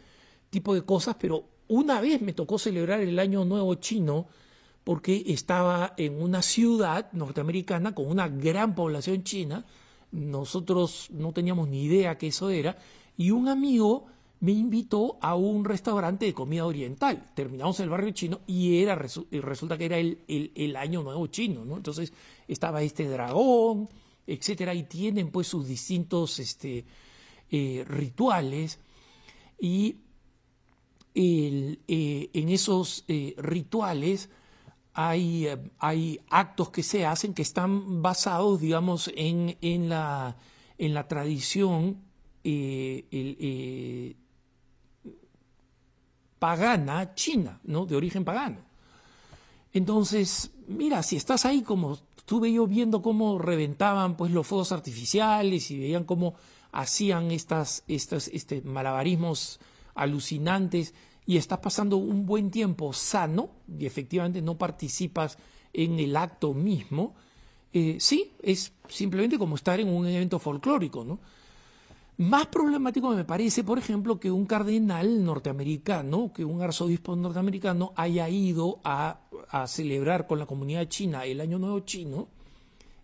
[0.50, 4.26] tipo de cosas, pero una vez me tocó celebrar el Año Nuevo Chino
[4.84, 9.64] porque estaba en una ciudad norteamericana con una gran población china,
[10.12, 12.78] nosotros no teníamos ni idea que eso era,
[13.16, 14.06] y un amigo
[14.40, 17.30] me invitó a un restaurante de comida oriental.
[17.34, 21.76] Terminamos el barrio chino y era resulta que era el, el, año nuevo chino, ¿no?
[21.76, 22.12] Entonces
[22.48, 23.90] estaba este dragón,
[24.26, 26.86] etcétera, y tienen pues sus distintos este,
[27.50, 28.78] eh, rituales
[29.58, 29.96] y
[31.14, 34.30] eh, en esos eh, rituales
[35.08, 40.36] hay, hay, actos que se hacen que están basados, digamos, en, en, la,
[40.78, 42.02] en la tradición
[46.38, 47.86] pagana china, ¿no?
[47.86, 48.58] De origen pagano.
[49.72, 55.70] Entonces, mira, si estás ahí como estuve yo viendo cómo reventaban pues los fuegos artificiales
[55.70, 56.34] y veían cómo
[56.72, 59.60] hacían estas, estas este, malabarismos
[59.94, 60.94] alucinantes
[61.30, 65.38] y estás pasando un buen tiempo sano y efectivamente no participas
[65.72, 67.14] en el acto mismo,
[67.72, 71.20] eh, sí, es simplemente como estar en un evento folclórico, ¿no?
[72.16, 78.28] Más problemático me parece, por ejemplo, que un cardenal norteamericano, que un arzobispo norteamericano haya
[78.28, 79.20] ido a,
[79.68, 82.26] celebrar con la comunidad china el Año Nuevo Chino,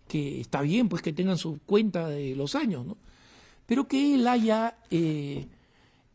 [0.05, 2.97] que está bien, pues que tengan su cuenta de los años, ¿no?
[3.65, 5.47] Pero que él haya eh,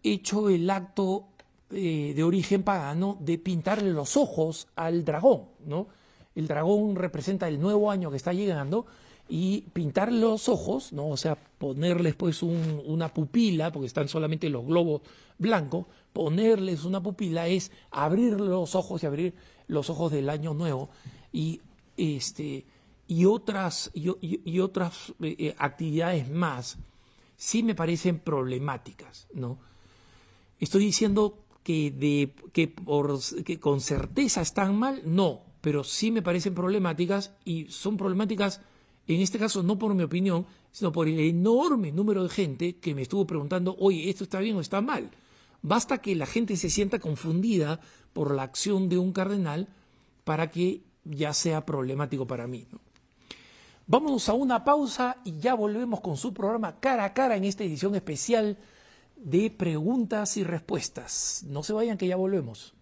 [0.03, 1.32] hecho el acto
[1.73, 5.89] eh, de origen pagano de pintarle los ojos al dragón, ¿no?
[6.35, 8.87] El dragón representa el nuevo año que está llegando
[9.29, 11.09] y pintar los ojos, ¿no?
[11.09, 15.03] o sea, ponerles pues una pupila, porque están solamente los globos
[15.39, 19.35] blancos, ponerles una pupila es abrir los ojos y abrir
[19.69, 20.91] los ojos del año nuevo
[21.33, 21.61] y
[21.97, 22.67] este
[23.09, 26.79] y otras y, otras eh, eh, actividades más
[27.37, 29.59] sí me parecen problemáticas, ¿no?
[30.61, 36.22] Estoy diciendo que de que por que con certeza están mal, no, pero sí me
[36.22, 38.61] parecen problemáticas y son problemáticas
[39.07, 42.94] en este caso no por mi opinión, sino por el enorme número de gente que
[42.94, 45.11] me estuvo preguntando, oye, ¿esto está bien o está mal?
[45.61, 47.81] Basta que la gente se sienta confundida
[48.12, 49.68] por la acción de un cardenal
[50.25, 52.66] para que ya sea problemático para mí.
[53.87, 57.64] Vámonos a una pausa y ya volvemos con su programa cara a cara en esta
[57.64, 58.59] edición especial
[59.23, 61.45] de preguntas y respuestas.
[61.47, 62.75] No se vayan que ya volvemos.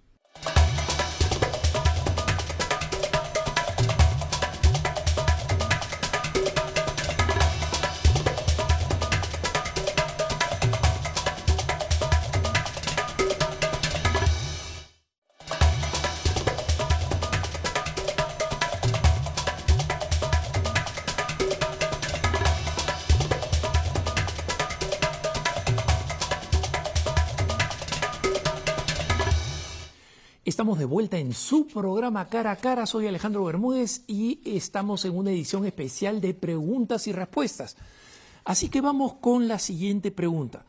[30.51, 32.85] Estamos de vuelta en su programa Cara a Cara.
[32.85, 37.77] Soy Alejandro Bermúdez y estamos en una edición especial de preguntas y respuestas.
[38.45, 40.67] Así que vamos con la siguiente pregunta.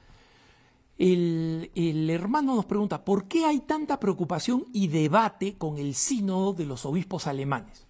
[1.00, 6.68] El, hermano nos pregunta, ¿por qué hay tanta preocupación y debate con el sínodo de
[6.68, 7.88] los obispos alemanes?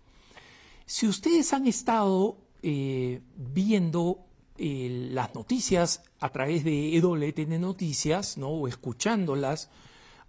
[0.86, 4.20] Si ustedes han estado eh, viendo
[4.58, 8.48] eh, las noticias a través de EWTN Noticias, ¿no?
[8.48, 9.70] o escuchándolas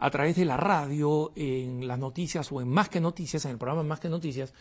[0.03, 3.57] a través de la radio, en las noticias o en Más que Noticias, en el
[3.57, 4.53] programa Más que Noticias,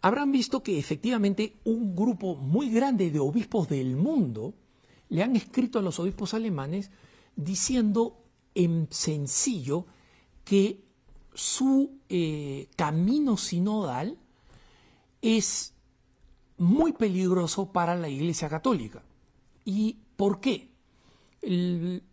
[0.00, 4.54] habrán visto que efectivamente un grupo muy grande de obispos del mundo
[5.10, 6.90] le han escrito a los obispos alemanes
[7.36, 9.84] diciendo en sencillo
[10.42, 10.82] que
[11.34, 14.16] su eh, camino sinodal
[15.20, 15.74] es
[16.56, 19.02] muy peligroso para la Iglesia Católica.
[19.66, 20.71] ¿Y por qué?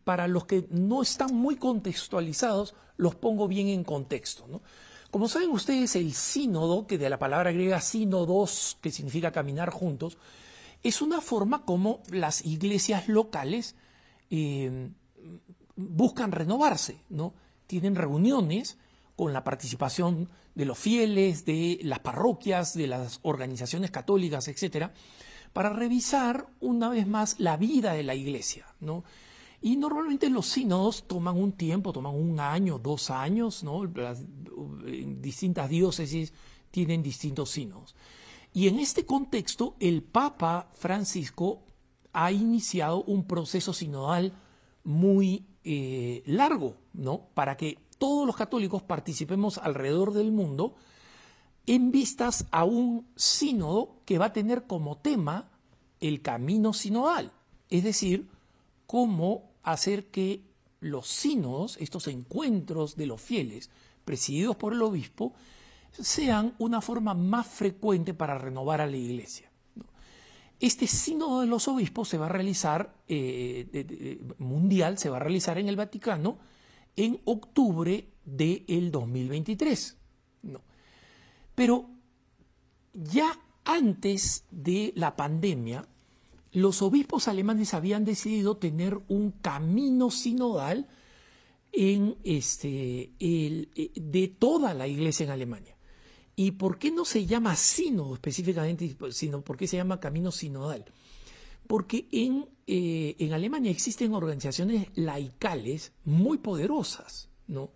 [0.04, 4.46] Para los que no están muy contextualizados, los pongo bien en contexto.
[5.12, 10.18] Como saben ustedes, el sínodo, que de la palabra griega sínodos, que significa caminar juntos,
[10.84, 13.76] es una forma como las iglesias locales
[14.30, 14.90] eh,
[15.76, 17.34] buscan renovarse, ¿no?
[17.68, 18.78] Tienen reuniones
[19.16, 24.94] con la participación de los fieles, de las parroquias, de las organizaciones católicas, etcétera,
[25.54, 29.04] para revisar una vez más la vida de la iglesia, ¿no?
[29.62, 33.86] Y normalmente los sínodos toman un tiempo, toman un año, dos años, ¿no?
[35.20, 36.34] Distintas diócesis
[36.72, 37.96] tienen distintos sínodos.
[38.54, 41.62] Y en este contexto, el Papa Francisco
[42.14, 44.34] ha iniciado un proceso sinodal
[44.84, 47.28] muy eh, largo, ¿no?
[47.34, 50.76] Para que todos los católicos participemos alrededor del mundo
[51.70, 55.52] en vistas a un sínodo que va a tener como tema
[56.00, 57.32] el camino sinodal,
[57.70, 58.28] es decir,
[58.88, 60.42] cómo hacer que
[60.80, 63.70] los sínodos, estos encuentros de los fieles
[64.04, 65.34] presididos por el obispo,
[65.92, 69.52] sean una forma más frecuente para renovar a la iglesia.
[70.60, 75.60] Este sínodo de los obispos se va a realizar, eh, mundial, se va a realizar
[75.60, 76.40] en el Vaticano
[76.96, 79.99] en octubre del 2023.
[81.60, 81.90] Pero
[82.94, 85.86] ya antes de la pandemia,
[86.54, 90.88] los obispos alemanes habían decidido tener un camino sinodal
[91.74, 95.76] en este, eh, de toda la iglesia en Alemania.
[96.38, 100.86] ¿Y por qué no se llama sínodo específicamente, sino por qué se llama camino sinodal?
[101.68, 107.70] Porque en, eh, en Alemania existen organizaciones laicales muy poderosas, ¿no?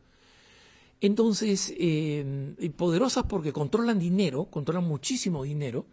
[1.03, 5.85] Entonces, eh, poderosas porque controlan dinero, controlan muchísimo dinero,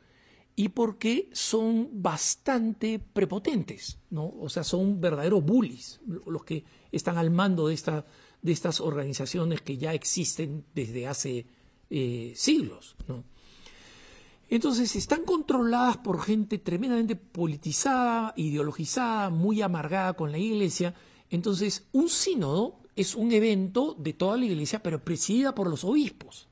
[0.55, 4.33] y porque son bastante prepotentes, ¿no?
[4.38, 8.07] O sea, son verdaderos bullies los que están al mando de, esta,
[8.40, 11.46] de estas organizaciones que ya existen desde hace
[11.90, 13.25] eh, siglos, ¿no?
[14.49, 20.94] Entonces están controladas por gente tremendamente politizada, ideologizada, muy amargada con la iglesia.
[21.31, 26.48] Entonces, un sínodo es un evento de toda la iglesia, pero presidida por los obispos.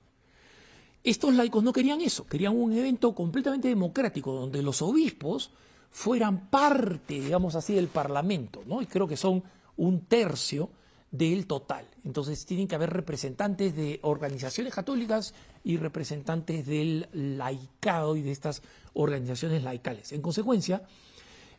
[1.04, 5.50] Estos laicos no querían eso, querían un evento completamente democrático, donde los obispos
[5.90, 8.82] fueran parte, digamos así, del Parlamento, ¿no?
[8.82, 9.42] Y creo que son
[9.76, 10.70] un tercio
[11.10, 11.86] del total.
[12.04, 15.34] Entonces tienen que haber representantes de organizaciones católicas
[15.64, 20.12] y representantes del laicado y de estas organizaciones laicales.
[20.12, 20.82] En consecuencia,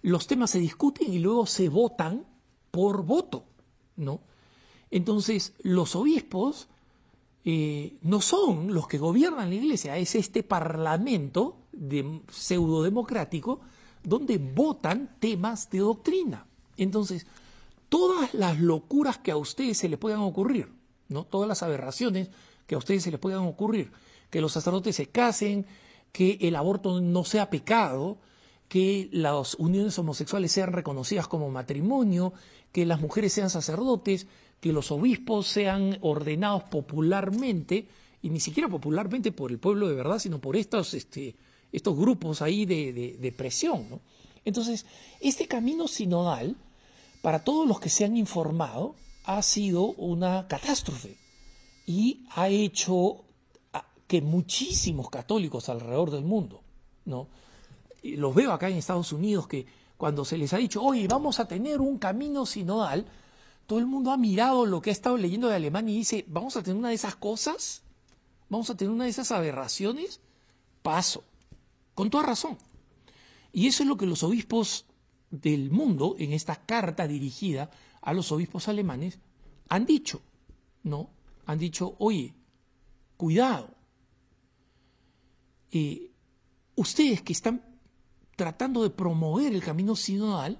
[0.02, 2.26] los temas se discuten y luego se votan
[2.72, 3.46] por voto,
[3.96, 4.22] ¿no?
[4.92, 6.68] Entonces, los obispos
[7.46, 13.62] eh, no son los que gobiernan la iglesia, es este parlamento de, pseudo democrático
[14.04, 16.48] donde votan temas de doctrina.
[16.78, 17.28] Entonces,
[17.90, 20.72] todas las locuras que a ustedes se les puedan ocurrir,
[21.08, 21.26] ¿no?
[21.26, 22.30] Todas las aberraciones
[22.68, 23.92] que a ustedes se les puedan ocurrir,
[24.30, 25.66] que los sacerdotes se casen,
[26.12, 28.18] que el aborto no sea pecado,
[28.68, 32.34] que las uniones homosexuales sean reconocidas como matrimonio,
[32.72, 34.28] que las mujeres sean sacerdotes,
[34.60, 37.88] que los obispos sean ordenados popularmente,
[38.22, 41.36] y ni siquiera popularmente por el pueblo de verdad, sino por estos, este,
[41.72, 44.02] estos grupos ahí de, presión.
[44.44, 44.86] Entonces,
[45.22, 46.56] este camino sinodal,
[47.22, 51.18] para todos los que se han informado, ha sido una catástrofe
[51.86, 53.24] y ha hecho
[54.08, 56.62] que muchísimos católicos alrededor del mundo,
[57.06, 57.28] ¿no?
[58.02, 61.48] Los veo acá en Estados Unidos que cuando se les ha dicho, oye, vamos a
[61.48, 63.06] tener un camino sinodal,
[63.70, 66.58] todo el mundo ha mirado lo que ha estado leyendo de Alemania y dice, ¿vamos
[66.58, 67.84] a tener una de esas cosas?
[68.50, 70.22] ¿Vamos a tener una de esas aberraciones?
[70.82, 71.24] Paso.
[71.94, 72.58] Con toda razón.
[73.54, 74.88] Y eso es lo que los obispos
[75.30, 77.70] del mundo, en esta carta dirigida
[78.02, 79.20] a los obispos alemanes,
[79.68, 80.20] han dicho.
[80.82, 81.12] ¿No?
[81.46, 82.34] han dicho, oye,
[83.18, 83.70] cuidado,
[85.72, 86.12] eh,
[86.76, 87.64] ustedes que están
[88.36, 90.58] tratando de promover el camino sinodal,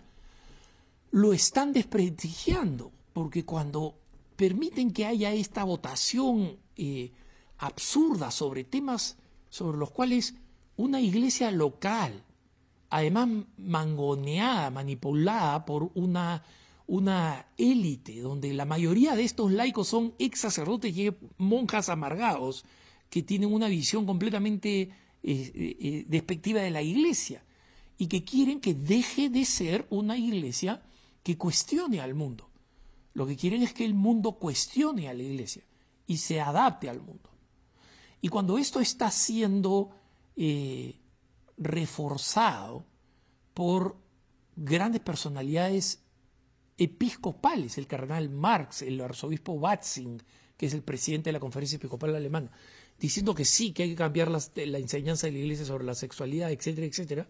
[1.10, 4.00] lo están desprestigiando, porque cuando
[4.38, 7.12] permiten que haya esta votación eh,
[7.58, 9.18] absurda sobre temas
[9.50, 10.36] sobre los cuales
[10.78, 12.24] una iglesia local,
[12.90, 16.46] además mangoneada, manipulada por una,
[16.88, 22.64] una élite, donde la mayoría de estos laicos son ex sacerdotes y monjas amargados,
[23.10, 24.94] que tienen una visión completamente eh,
[25.24, 27.44] eh, despectiva de la iglesia
[27.98, 30.82] y que quieren que deje de ser una iglesia
[31.22, 32.49] que cuestione al mundo.
[33.20, 35.62] Lo que quieren es que el mundo cuestione a la iglesia
[36.08, 37.30] y se adapte al mundo.
[38.22, 39.90] Y cuando esto está siendo
[40.38, 40.98] eh,
[41.58, 42.86] reforzado
[43.54, 43.98] por
[44.56, 46.02] grandes personalidades
[46.78, 50.24] episcopales, el cardenal Marx, el arzobispo Batzing,
[50.56, 52.50] que es el presidente de la Conferencia Episcopal Alemana,
[52.98, 56.54] diciendo que sí, que hay que cambiar la enseñanza de la Iglesia sobre la sexualidad,
[56.54, 57.28] etcétera, etcétera.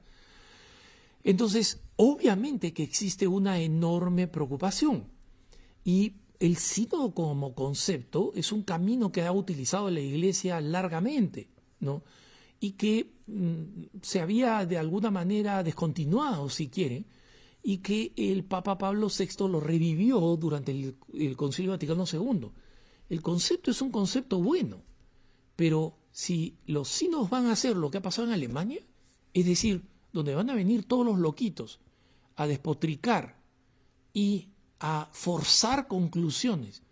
[1.23, 5.17] Entonces, obviamente que existe una enorme preocupación.
[5.83, 11.49] Y el sínodo como concepto es un camino que ha utilizado la Iglesia largamente,
[11.79, 12.03] ¿no?
[12.59, 17.05] Y que mm, se había de alguna manera descontinuado, si quiere,
[17.61, 22.51] y que el Papa Pablo VI lo revivió durante el, Concilio Vaticano II.
[23.09, 24.81] El concepto es un concepto bueno,
[25.55, 28.81] pero si los sínodos van a hacer lo que ha pasado en Alemania,
[29.33, 31.79] es decir, donde van a venir todos los loquitos
[32.35, 33.41] a despotricar
[34.13, 34.49] y
[34.79, 36.83] a forzar conclusiones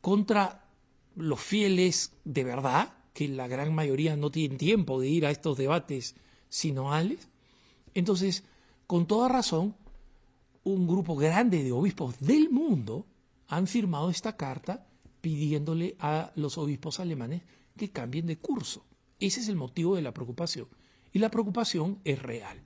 [0.00, 0.68] contra
[1.16, 5.56] los fieles de verdad, que la gran mayoría no tienen tiempo de ir a estos
[5.58, 6.14] debates
[6.48, 7.28] sinoales,
[7.94, 8.44] entonces,
[8.86, 9.74] con toda razón,
[10.62, 13.06] un grupo grande de obispos del mundo
[13.48, 14.86] han firmado esta carta
[15.20, 17.42] pidiéndole a los obispos alemanes
[17.76, 18.84] que cambien de curso.
[19.18, 20.68] Ese es el motivo de la preocupación.
[21.12, 22.62] Y la preocupación es real,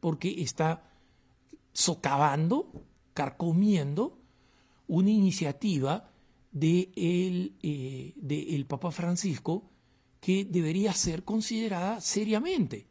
[0.00, 0.90] porque está
[1.72, 2.70] socavando,
[3.14, 4.18] carcomiendo
[4.86, 6.10] una iniciativa
[6.50, 8.14] del de
[8.56, 9.70] eh, Papa Francisco
[10.20, 12.86] que debería ser considerada seriamente.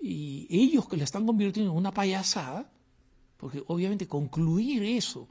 [0.00, 2.70] Y ellos que la están convirtiendo en una payasada,
[3.36, 5.28] porque obviamente concluir eso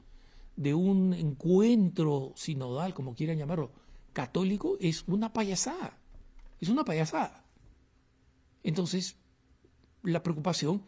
[0.56, 3.70] de un encuentro sinodal, como quieran llamarlo,
[4.12, 5.96] católico, es una payasada.
[6.60, 7.44] Es una payasada.
[8.64, 9.16] Entonces,
[10.02, 10.82] la preocupación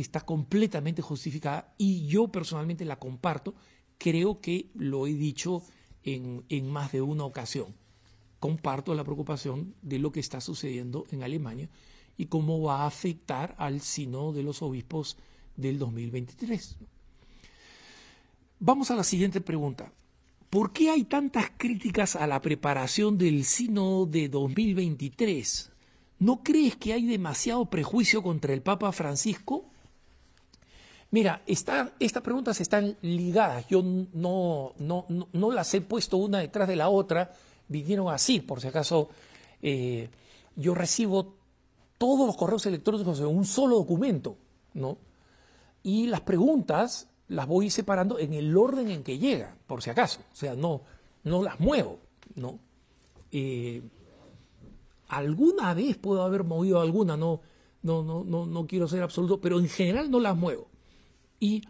[0.00, 3.54] está completamente justificada y yo personalmente la comparto.
[3.98, 5.62] Creo que lo he dicho
[6.02, 7.74] en, más de una ocasión.
[8.38, 11.70] Comparto la preocupación de lo que está sucediendo en Alemania
[12.16, 15.16] y cómo va a afectar al sino de los obispos
[15.56, 16.76] del 2023.
[18.60, 19.92] Vamos a la siguiente pregunta.
[20.50, 25.72] ¿Por qué hay tantas críticas a la preparación del sino de 2023?
[26.18, 29.70] ¿No crees que hay demasiado prejuicio contra el Papa Francisco?
[31.16, 33.66] Mira, estas preguntas están ligadas.
[33.68, 34.74] Yo no,
[35.50, 37.32] las he puesto una detrás de la otra.
[37.68, 39.08] Vinieron así, por si acaso.
[39.62, 40.10] Eh,
[40.56, 41.36] yo recibo
[41.96, 44.36] todos los correos electrónicos en un solo documento,
[44.74, 44.98] ¿no?
[45.82, 50.20] Y las preguntas las voy separando en el orden en que llegan, por si acaso.
[50.20, 50.82] O sea, no,
[51.24, 51.98] no las muevo,
[52.34, 52.58] ¿no?
[53.32, 53.80] Eh,
[55.08, 57.40] alguna vez puedo haber movido alguna, no,
[57.82, 60.65] no, no, no, no quiero ser absoluto, pero en general no las muevo.
[61.40, 61.62] Y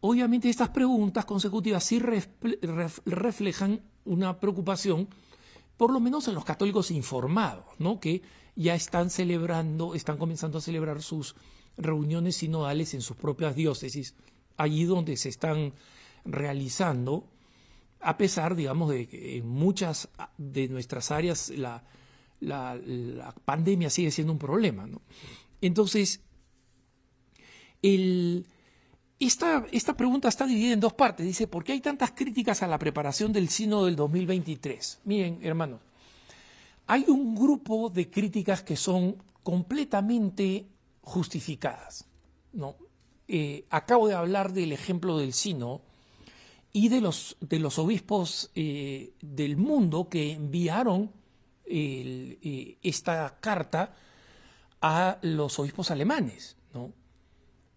[0.00, 5.08] obviamente estas preguntas consecutivas sí reflejan una preocupación,
[5.76, 8.00] por lo menos en los católicos informados, ¿no?
[8.00, 8.22] que
[8.54, 11.34] ya están celebrando, están comenzando a celebrar sus
[11.76, 14.14] reuniones sinodales en sus propias diócesis,
[14.56, 15.72] allí donde se están
[16.24, 17.28] realizando,
[18.00, 21.84] a pesar, digamos, de que en muchas de nuestras áreas la,
[22.40, 24.86] la, pandemia sigue siendo un problema.
[24.86, 25.02] ¿no?
[25.60, 26.20] Entonces,
[29.26, 31.26] esta, pregunta está dividida en dos partes.
[31.26, 35.00] Dice, ¿por qué hay tantas críticas a la preparación del Sino del 2023?
[35.04, 35.80] Miren, hermanos,
[36.86, 40.66] hay un grupo de críticas que son completamente
[41.02, 42.06] justificadas.
[42.52, 42.76] ¿no?
[43.28, 45.82] Eh, acabo de hablar del ejemplo del Sino
[46.72, 51.12] y de los, de los obispos eh, del mundo que enviaron
[51.66, 53.94] eh, esta carta
[54.80, 56.56] a los obispos alemanes.
[56.74, 56.92] ¿no?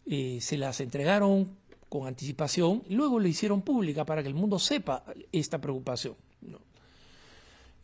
[0.06, 1.58] Se las entregaron
[1.90, 6.16] con anticipación y luego le hicieron pública para que el mundo sepa esta preocupación.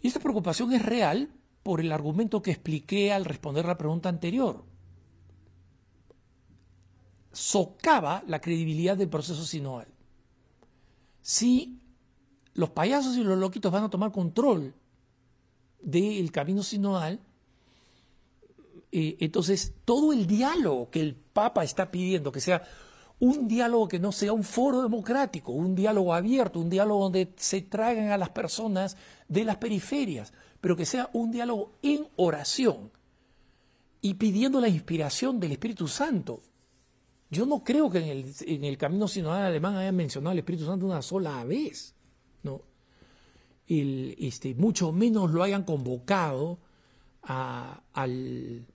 [0.02, 1.30] Y esta preocupación es real
[1.64, 4.64] por el argumento que expliqué al responder la pregunta anterior
[7.32, 9.88] socava la credibilidad del proceso sinodal.
[11.22, 11.80] Si
[12.54, 14.74] los payasos y los loquitos van a tomar control
[15.82, 17.20] del camino sinodal,
[18.92, 22.64] eh, entonces todo el diálogo que el Papa está pidiendo, que sea
[23.20, 27.62] un diálogo que no sea un foro democrático, un diálogo abierto, un diálogo donde se
[27.62, 32.92] traigan a las personas de las periferias, pero que sea un diálogo en oración
[34.02, 36.42] y pidiendo la inspiración del Espíritu Santo.
[37.30, 41.02] Yo no creo que en el, camino sinodal alemán hayan mencionado al Espíritu Santo una
[41.02, 41.96] sola vez,
[42.44, 42.64] ¿no?
[43.68, 46.60] El, este, mucho menos lo hayan convocado
[47.22, 48.66] a, al,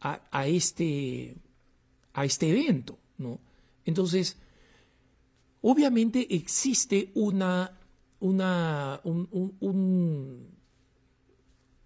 [0.00, 1.36] a, este,
[2.16, 3.38] a este evento, ¿no?
[3.84, 4.38] Entonces,
[5.60, 7.78] obviamente existe una,
[8.20, 10.48] una, un,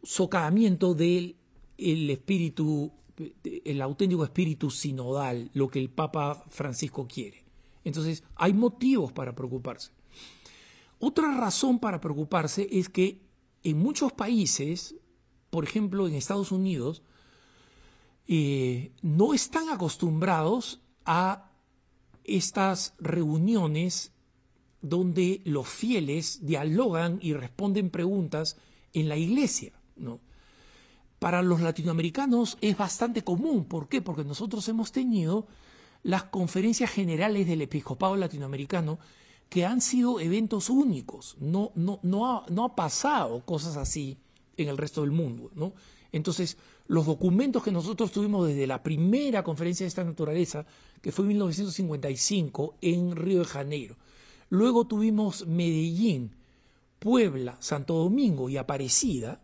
[0.03, 1.37] socavamiento del
[1.77, 2.93] el espíritu,
[3.43, 7.45] el auténtico espíritu sinodal, lo que el Papa Francisco quiere.
[7.85, 9.91] Entonces, hay motivos para preocuparse.
[11.01, 13.21] Otra razón para preocuparse es que
[13.65, 14.95] en muchos países,
[15.51, 17.03] por ejemplo en Estados Unidos,
[18.33, 21.51] eh, no están acostumbrados a
[22.23, 24.13] estas reuniones
[24.83, 28.57] donde los fieles dialogan y responden preguntas
[28.93, 29.73] en la iglesia.
[29.97, 30.21] ¿no?
[31.19, 33.65] Para los latinoamericanos es bastante común.
[33.65, 34.01] ¿Por qué?
[34.01, 35.49] Porque nosotros hemos tenido
[36.05, 39.01] las conferencias generales del episcopado latinoamericano
[39.49, 41.37] que han sido eventos únicos.
[41.41, 44.19] No, no, no, ha, no ha pasado cosas así
[44.57, 45.51] en el resto del mundo.
[45.57, 45.73] ¿no?
[46.13, 46.57] Entonces,
[46.91, 50.67] los documentos que nosotros tuvimos desde la primera conferencia de esta naturaleza,
[51.01, 53.97] que fue en 1955 en Río de Janeiro,
[54.49, 56.33] luego tuvimos Medellín,
[56.99, 59.41] Puebla, Santo Domingo y Aparecida,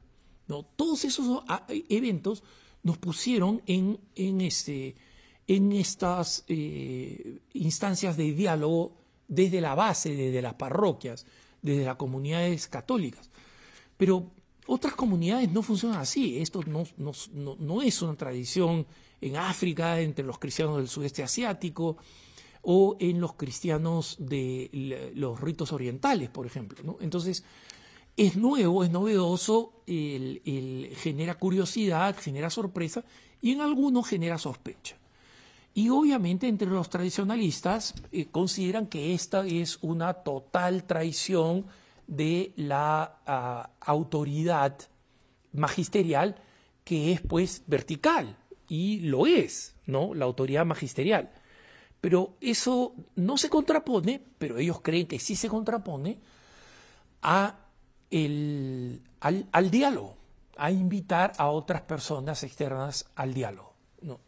[0.48, 0.64] ¿no?
[0.64, 2.42] Todos esos ah, eventos
[2.82, 4.96] nos pusieron en, en, este,
[5.46, 8.96] en estas eh, instancias de diálogo
[9.28, 11.26] desde la base, desde las parroquias,
[11.62, 13.30] desde las comunidades católicas.
[13.96, 14.32] Pero
[14.66, 16.38] otras comunidades no funcionan así.
[16.38, 18.86] Esto no, es una tradición
[19.20, 21.96] en África, entre los cristianos del sudeste asiático,
[22.62, 26.98] o en los cristianos de los ritos orientales, por ejemplo.
[27.00, 27.44] Entonces,
[28.16, 33.04] es nuevo, es novedoso, genera curiosidad, genera sorpresa
[33.40, 34.96] y en algunos genera sospecha.
[35.74, 41.66] Y obviamente entre los tradicionalistas eh, consideran que esta es una total traición
[42.06, 44.78] de la ah, autoridad
[45.52, 46.36] magisterial
[46.84, 48.36] que es pues vertical
[48.68, 50.14] y lo es, ¿no?
[50.14, 51.32] La autoridad magisterial.
[52.00, 56.20] Pero eso no se contrapone, pero ellos creen que sí se contrapone
[57.22, 57.58] a
[58.10, 60.16] el, al, diálogo,
[60.56, 63.74] a invitar a otras personas externas al diálogo.
[64.02, 64.20] ¿no?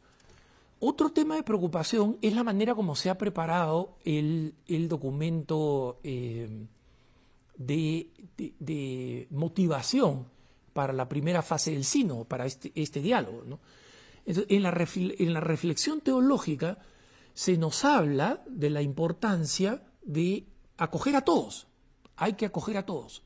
[0.81, 4.55] Otro tema de preocupación es la manera como se ha preparado el,
[4.89, 6.67] documento eh,
[7.59, 10.27] de, motivación
[10.73, 13.43] para la primera fase del sino, para este, este diálogo.
[13.45, 13.61] ¿no?
[14.25, 16.79] en, la en la reflexión teológica
[17.35, 20.45] se nos habla de la importancia de
[20.77, 21.67] acoger a todos.
[22.17, 23.23] Hay que acoger a todos.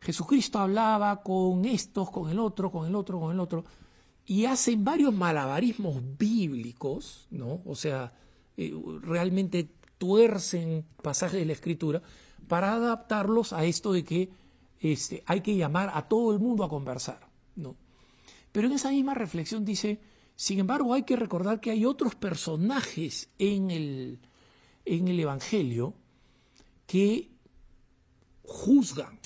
[0.00, 3.64] Jesucristo hablaba con estos, con el otro, con el otro, con el otro,
[4.24, 7.62] y hacen varios malabarismos bíblicos, ¿no?
[7.64, 8.12] O sea,
[8.56, 12.02] eh, realmente tuercen pasajes de la Escritura
[12.48, 14.30] para adaptarlos a esto de que
[14.80, 17.76] este, hay que llamar a todo el mundo a conversar, ¿no?
[18.52, 20.00] Pero en esa misma reflexión dice,
[20.34, 24.20] sin embargo, hay que recordar que hay otros personajes en el,
[24.84, 25.94] en el Evangelio
[26.86, 27.30] que
[28.42, 29.18] juzgan,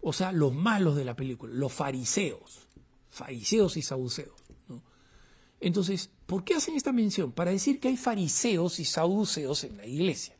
[0.00, 2.68] o sea, los malos de la película, los fariseos,
[3.08, 4.44] fariseos y saduceos.
[5.60, 7.32] Entonces, ¿por qué hacen esta mención?
[7.32, 10.36] Para decir que hay fariseos y saduceos en la iglesia.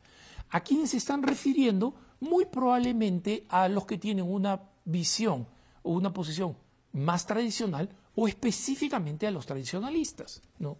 [0.49, 1.95] ¿A quienes se están refiriendo?
[2.19, 5.47] Muy probablemente a los que tienen una visión
[5.83, 6.57] o una posición
[6.93, 10.41] más tradicional o específicamente a los tradicionalistas.
[10.59, 10.77] ¿no?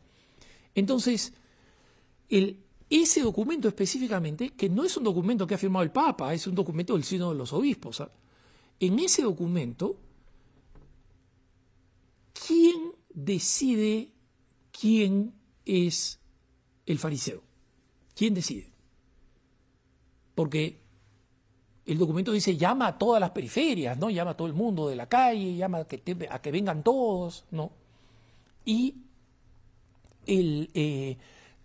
[0.73, 1.33] Entonces,
[2.89, 6.55] ese documento específicamente, que no es un documento que ha firmado el Papa, es un
[6.55, 8.11] documento del Sínodo de los Obispos, ¿ah?
[8.79, 9.97] En ese documento,
[12.33, 14.11] ¿quién decide
[14.71, 16.19] quién es
[16.85, 17.41] el fariseo?
[18.15, 18.74] ¿Quién decide?
[20.35, 20.85] Porque
[21.85, 24.09] el documento dice llama a todas las periferias, ¿no?
[24.09, 25.85] Llama a todo el mundo de la calle, llama a
[26.41, 27.71] que, vengan todos, ¿no?
[28.65, 28.95] Y
[30.25, 31.17] él eh,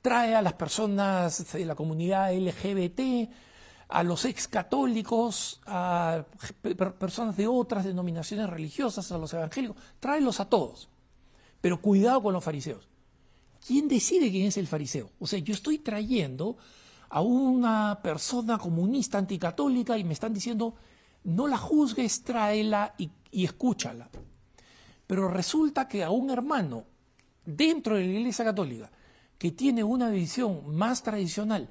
[0.02, 3.30] trae a las personas de la comunidad LGBT,
[3.88, 6.24] a los ex católicos, a
[6.98, 10.88] personas de otras denominaciones religiosas, a los evangélicos, tráelos a todos.
[11.60, 12.88] Pero cuidado con los fariseos.
[13.66, 15.10] ¿Quién decide quién es el fariseo?
[15.18, 16.56] O sea, yo estoy trayendo
[17.11, 20.74] a una persona comunista anticatólica y me están diciendo,
[21.24, 24.08] no la juzgues, tráela y, escúchala.
[25.06, 26.84] Pero resulta que a un hermano
[27.44, 28.90] dentro de la Iglesia Católica
[29.38, 31.68] que tiene una visión más tradicional,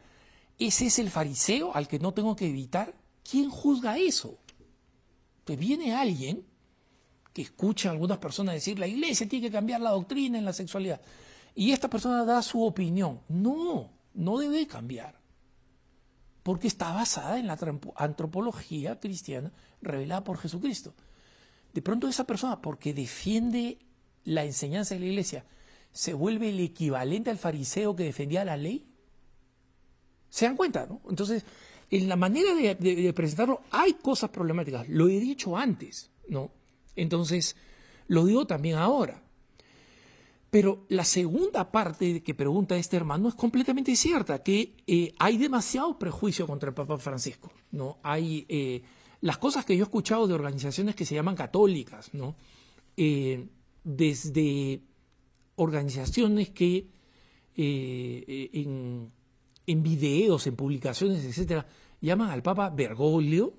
[0.58, 2.94] ese es el fariseo al que no tengo que evitar.
[3.30, 4.38] ¿Quién juzga eso?
[5.46, 6.46] Pues viene alguien
[7.32, 10.52] que escucha a algunas personas decir la iglesia tiene que cambiar la doctrina en la
[10.52, 11.00] sexualidad
[11.56, 13.22] y esta persona da su opinión.
[13.30, 15.19] No, no debe cambiar
[16.50, 17.60] porque está basada en la
[17.96, 19.52] antropología cristiana
[19.84, 20.96] revelada por Jesucristo.
[21.76, 23.78] De pronto esa persona, porque defiende
[24.24, 25.46] la enseñanza de la iglesia,
[25.92, 28.84] se vuelve el equivalente al fariseo que defendía la ley.
[30.32, 30.88] ¿Se dan cuenta?
[30.88, 31.02] ¿no?
[31.08, 31.46] Entonces,
[31.92, 34.90] en la manera de, presentarlo hay cosas problemáticas.
[34.90, 36.50] Lo he dicho antes, ¿no?
[36.96, 37.58] Entonces,
[38.08, 39.22] lo digo también ahora.
[40.50, 46.00] Pero la segunda parte que pregunta este hermano es completamente cierta, que eh, hay demasiado
[46.00, 48.00] prejuicio contra el Papa Francisco, ¿no?
[48.02, 48.82] Hay eh,
[49.22, 52.36] las cosas que yo he escuchado de organizaciones que se llaman católicas, ¿no?
[52.98, 53.48] Eh,
[53.84, 54.82] desde
[55.56, 56.88] organizaciones que
[57.56, 59.12] en,
[59.68, 61.68] videos, en publicaciones, etcétera,
[62.02, 63.54] llaman al Papa Bergoglio,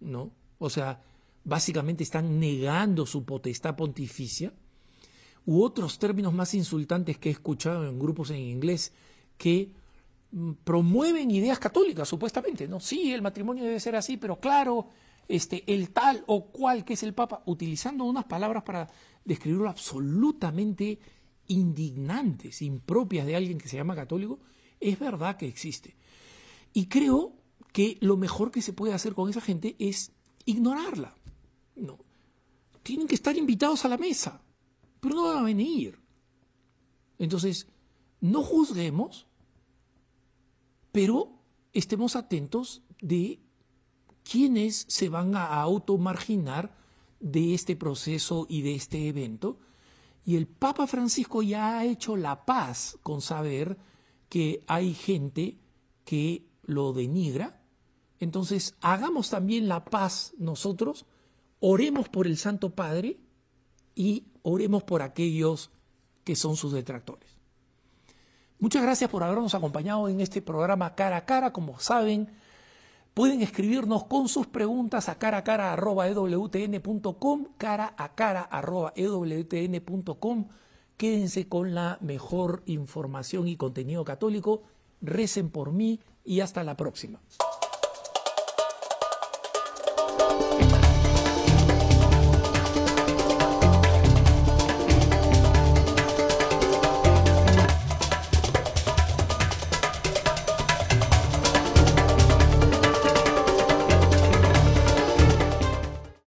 [0.00, 0.32] ¿no?
[0.58, 1.00] O sea,
[1.44, 4.52] básicamente están negando su potestad pontificia,
[5.46, 8.92] u otros términos más insultantes que he escuchado en grupos en inglés
[9.36, 9.72] que
[10.30, 12.80] mm, promueven ideas católicas, supuestamente, ¿no?
[12.80, 14.88] Sí, el matrimonio debe ser así, pero claro,
[15.28, 18.88] este, el tal o cual que es el Papa, utilizando unas palabras para
[19.24, 20.98] describirlo absolutamente
[21.48, 24.40] indignantes, impropias de alguien que se llama católico,
[24.80, 25.96] es verdad que existe.
[26.72, 27.36] Y creo
[27.72, 30.12] que lo mejor que se puede hacer con esa gente es
[30.44, 31.14] ignorarla.
[31.76, 31.98] No.
[32.82, 34.42] Tienen que estar invitados a la mesa,
[35.04, 36.00] pero no van a venir.
[37.18, 37.68] Entonces,
[38.22, 39.26] no juzguemos,
[40.92, 41.42] pero
[41.74, 43.38] estemos atentos de
[44.22, 46.74] quiénes se van a automarginar
[47.20, 49.58] de este proceso y de este evento.
[50.24, 53.76] Y el Papa Francisco ya ha hecho la paz con saber
[54.30, 55.58] que hay gente
[56.06, 57.62] que lo denigra.
[58.20, 61.04] Entonces, hagamos también la paz nosotros,
[61.60, 63.23] oremos por el Santo Padre
[63.94, 65.70] y oremos por aquellos
[66.24, 67.28] que son sus detractores.
[68.58, 71.52] Muchas gracias por habernos acompañado en este programa cara a cara.
[71.52, 72.30] Como saben,
[73.12, 75.74] pueden escribirnos con sus preguntas a cara a cara
[77.56, 78.48] cara a cara.
[80.96, 84.62] Quédense con la mejor información y contenido católico.
[85.02, 87.20] Recen por mí y hasta la próxima.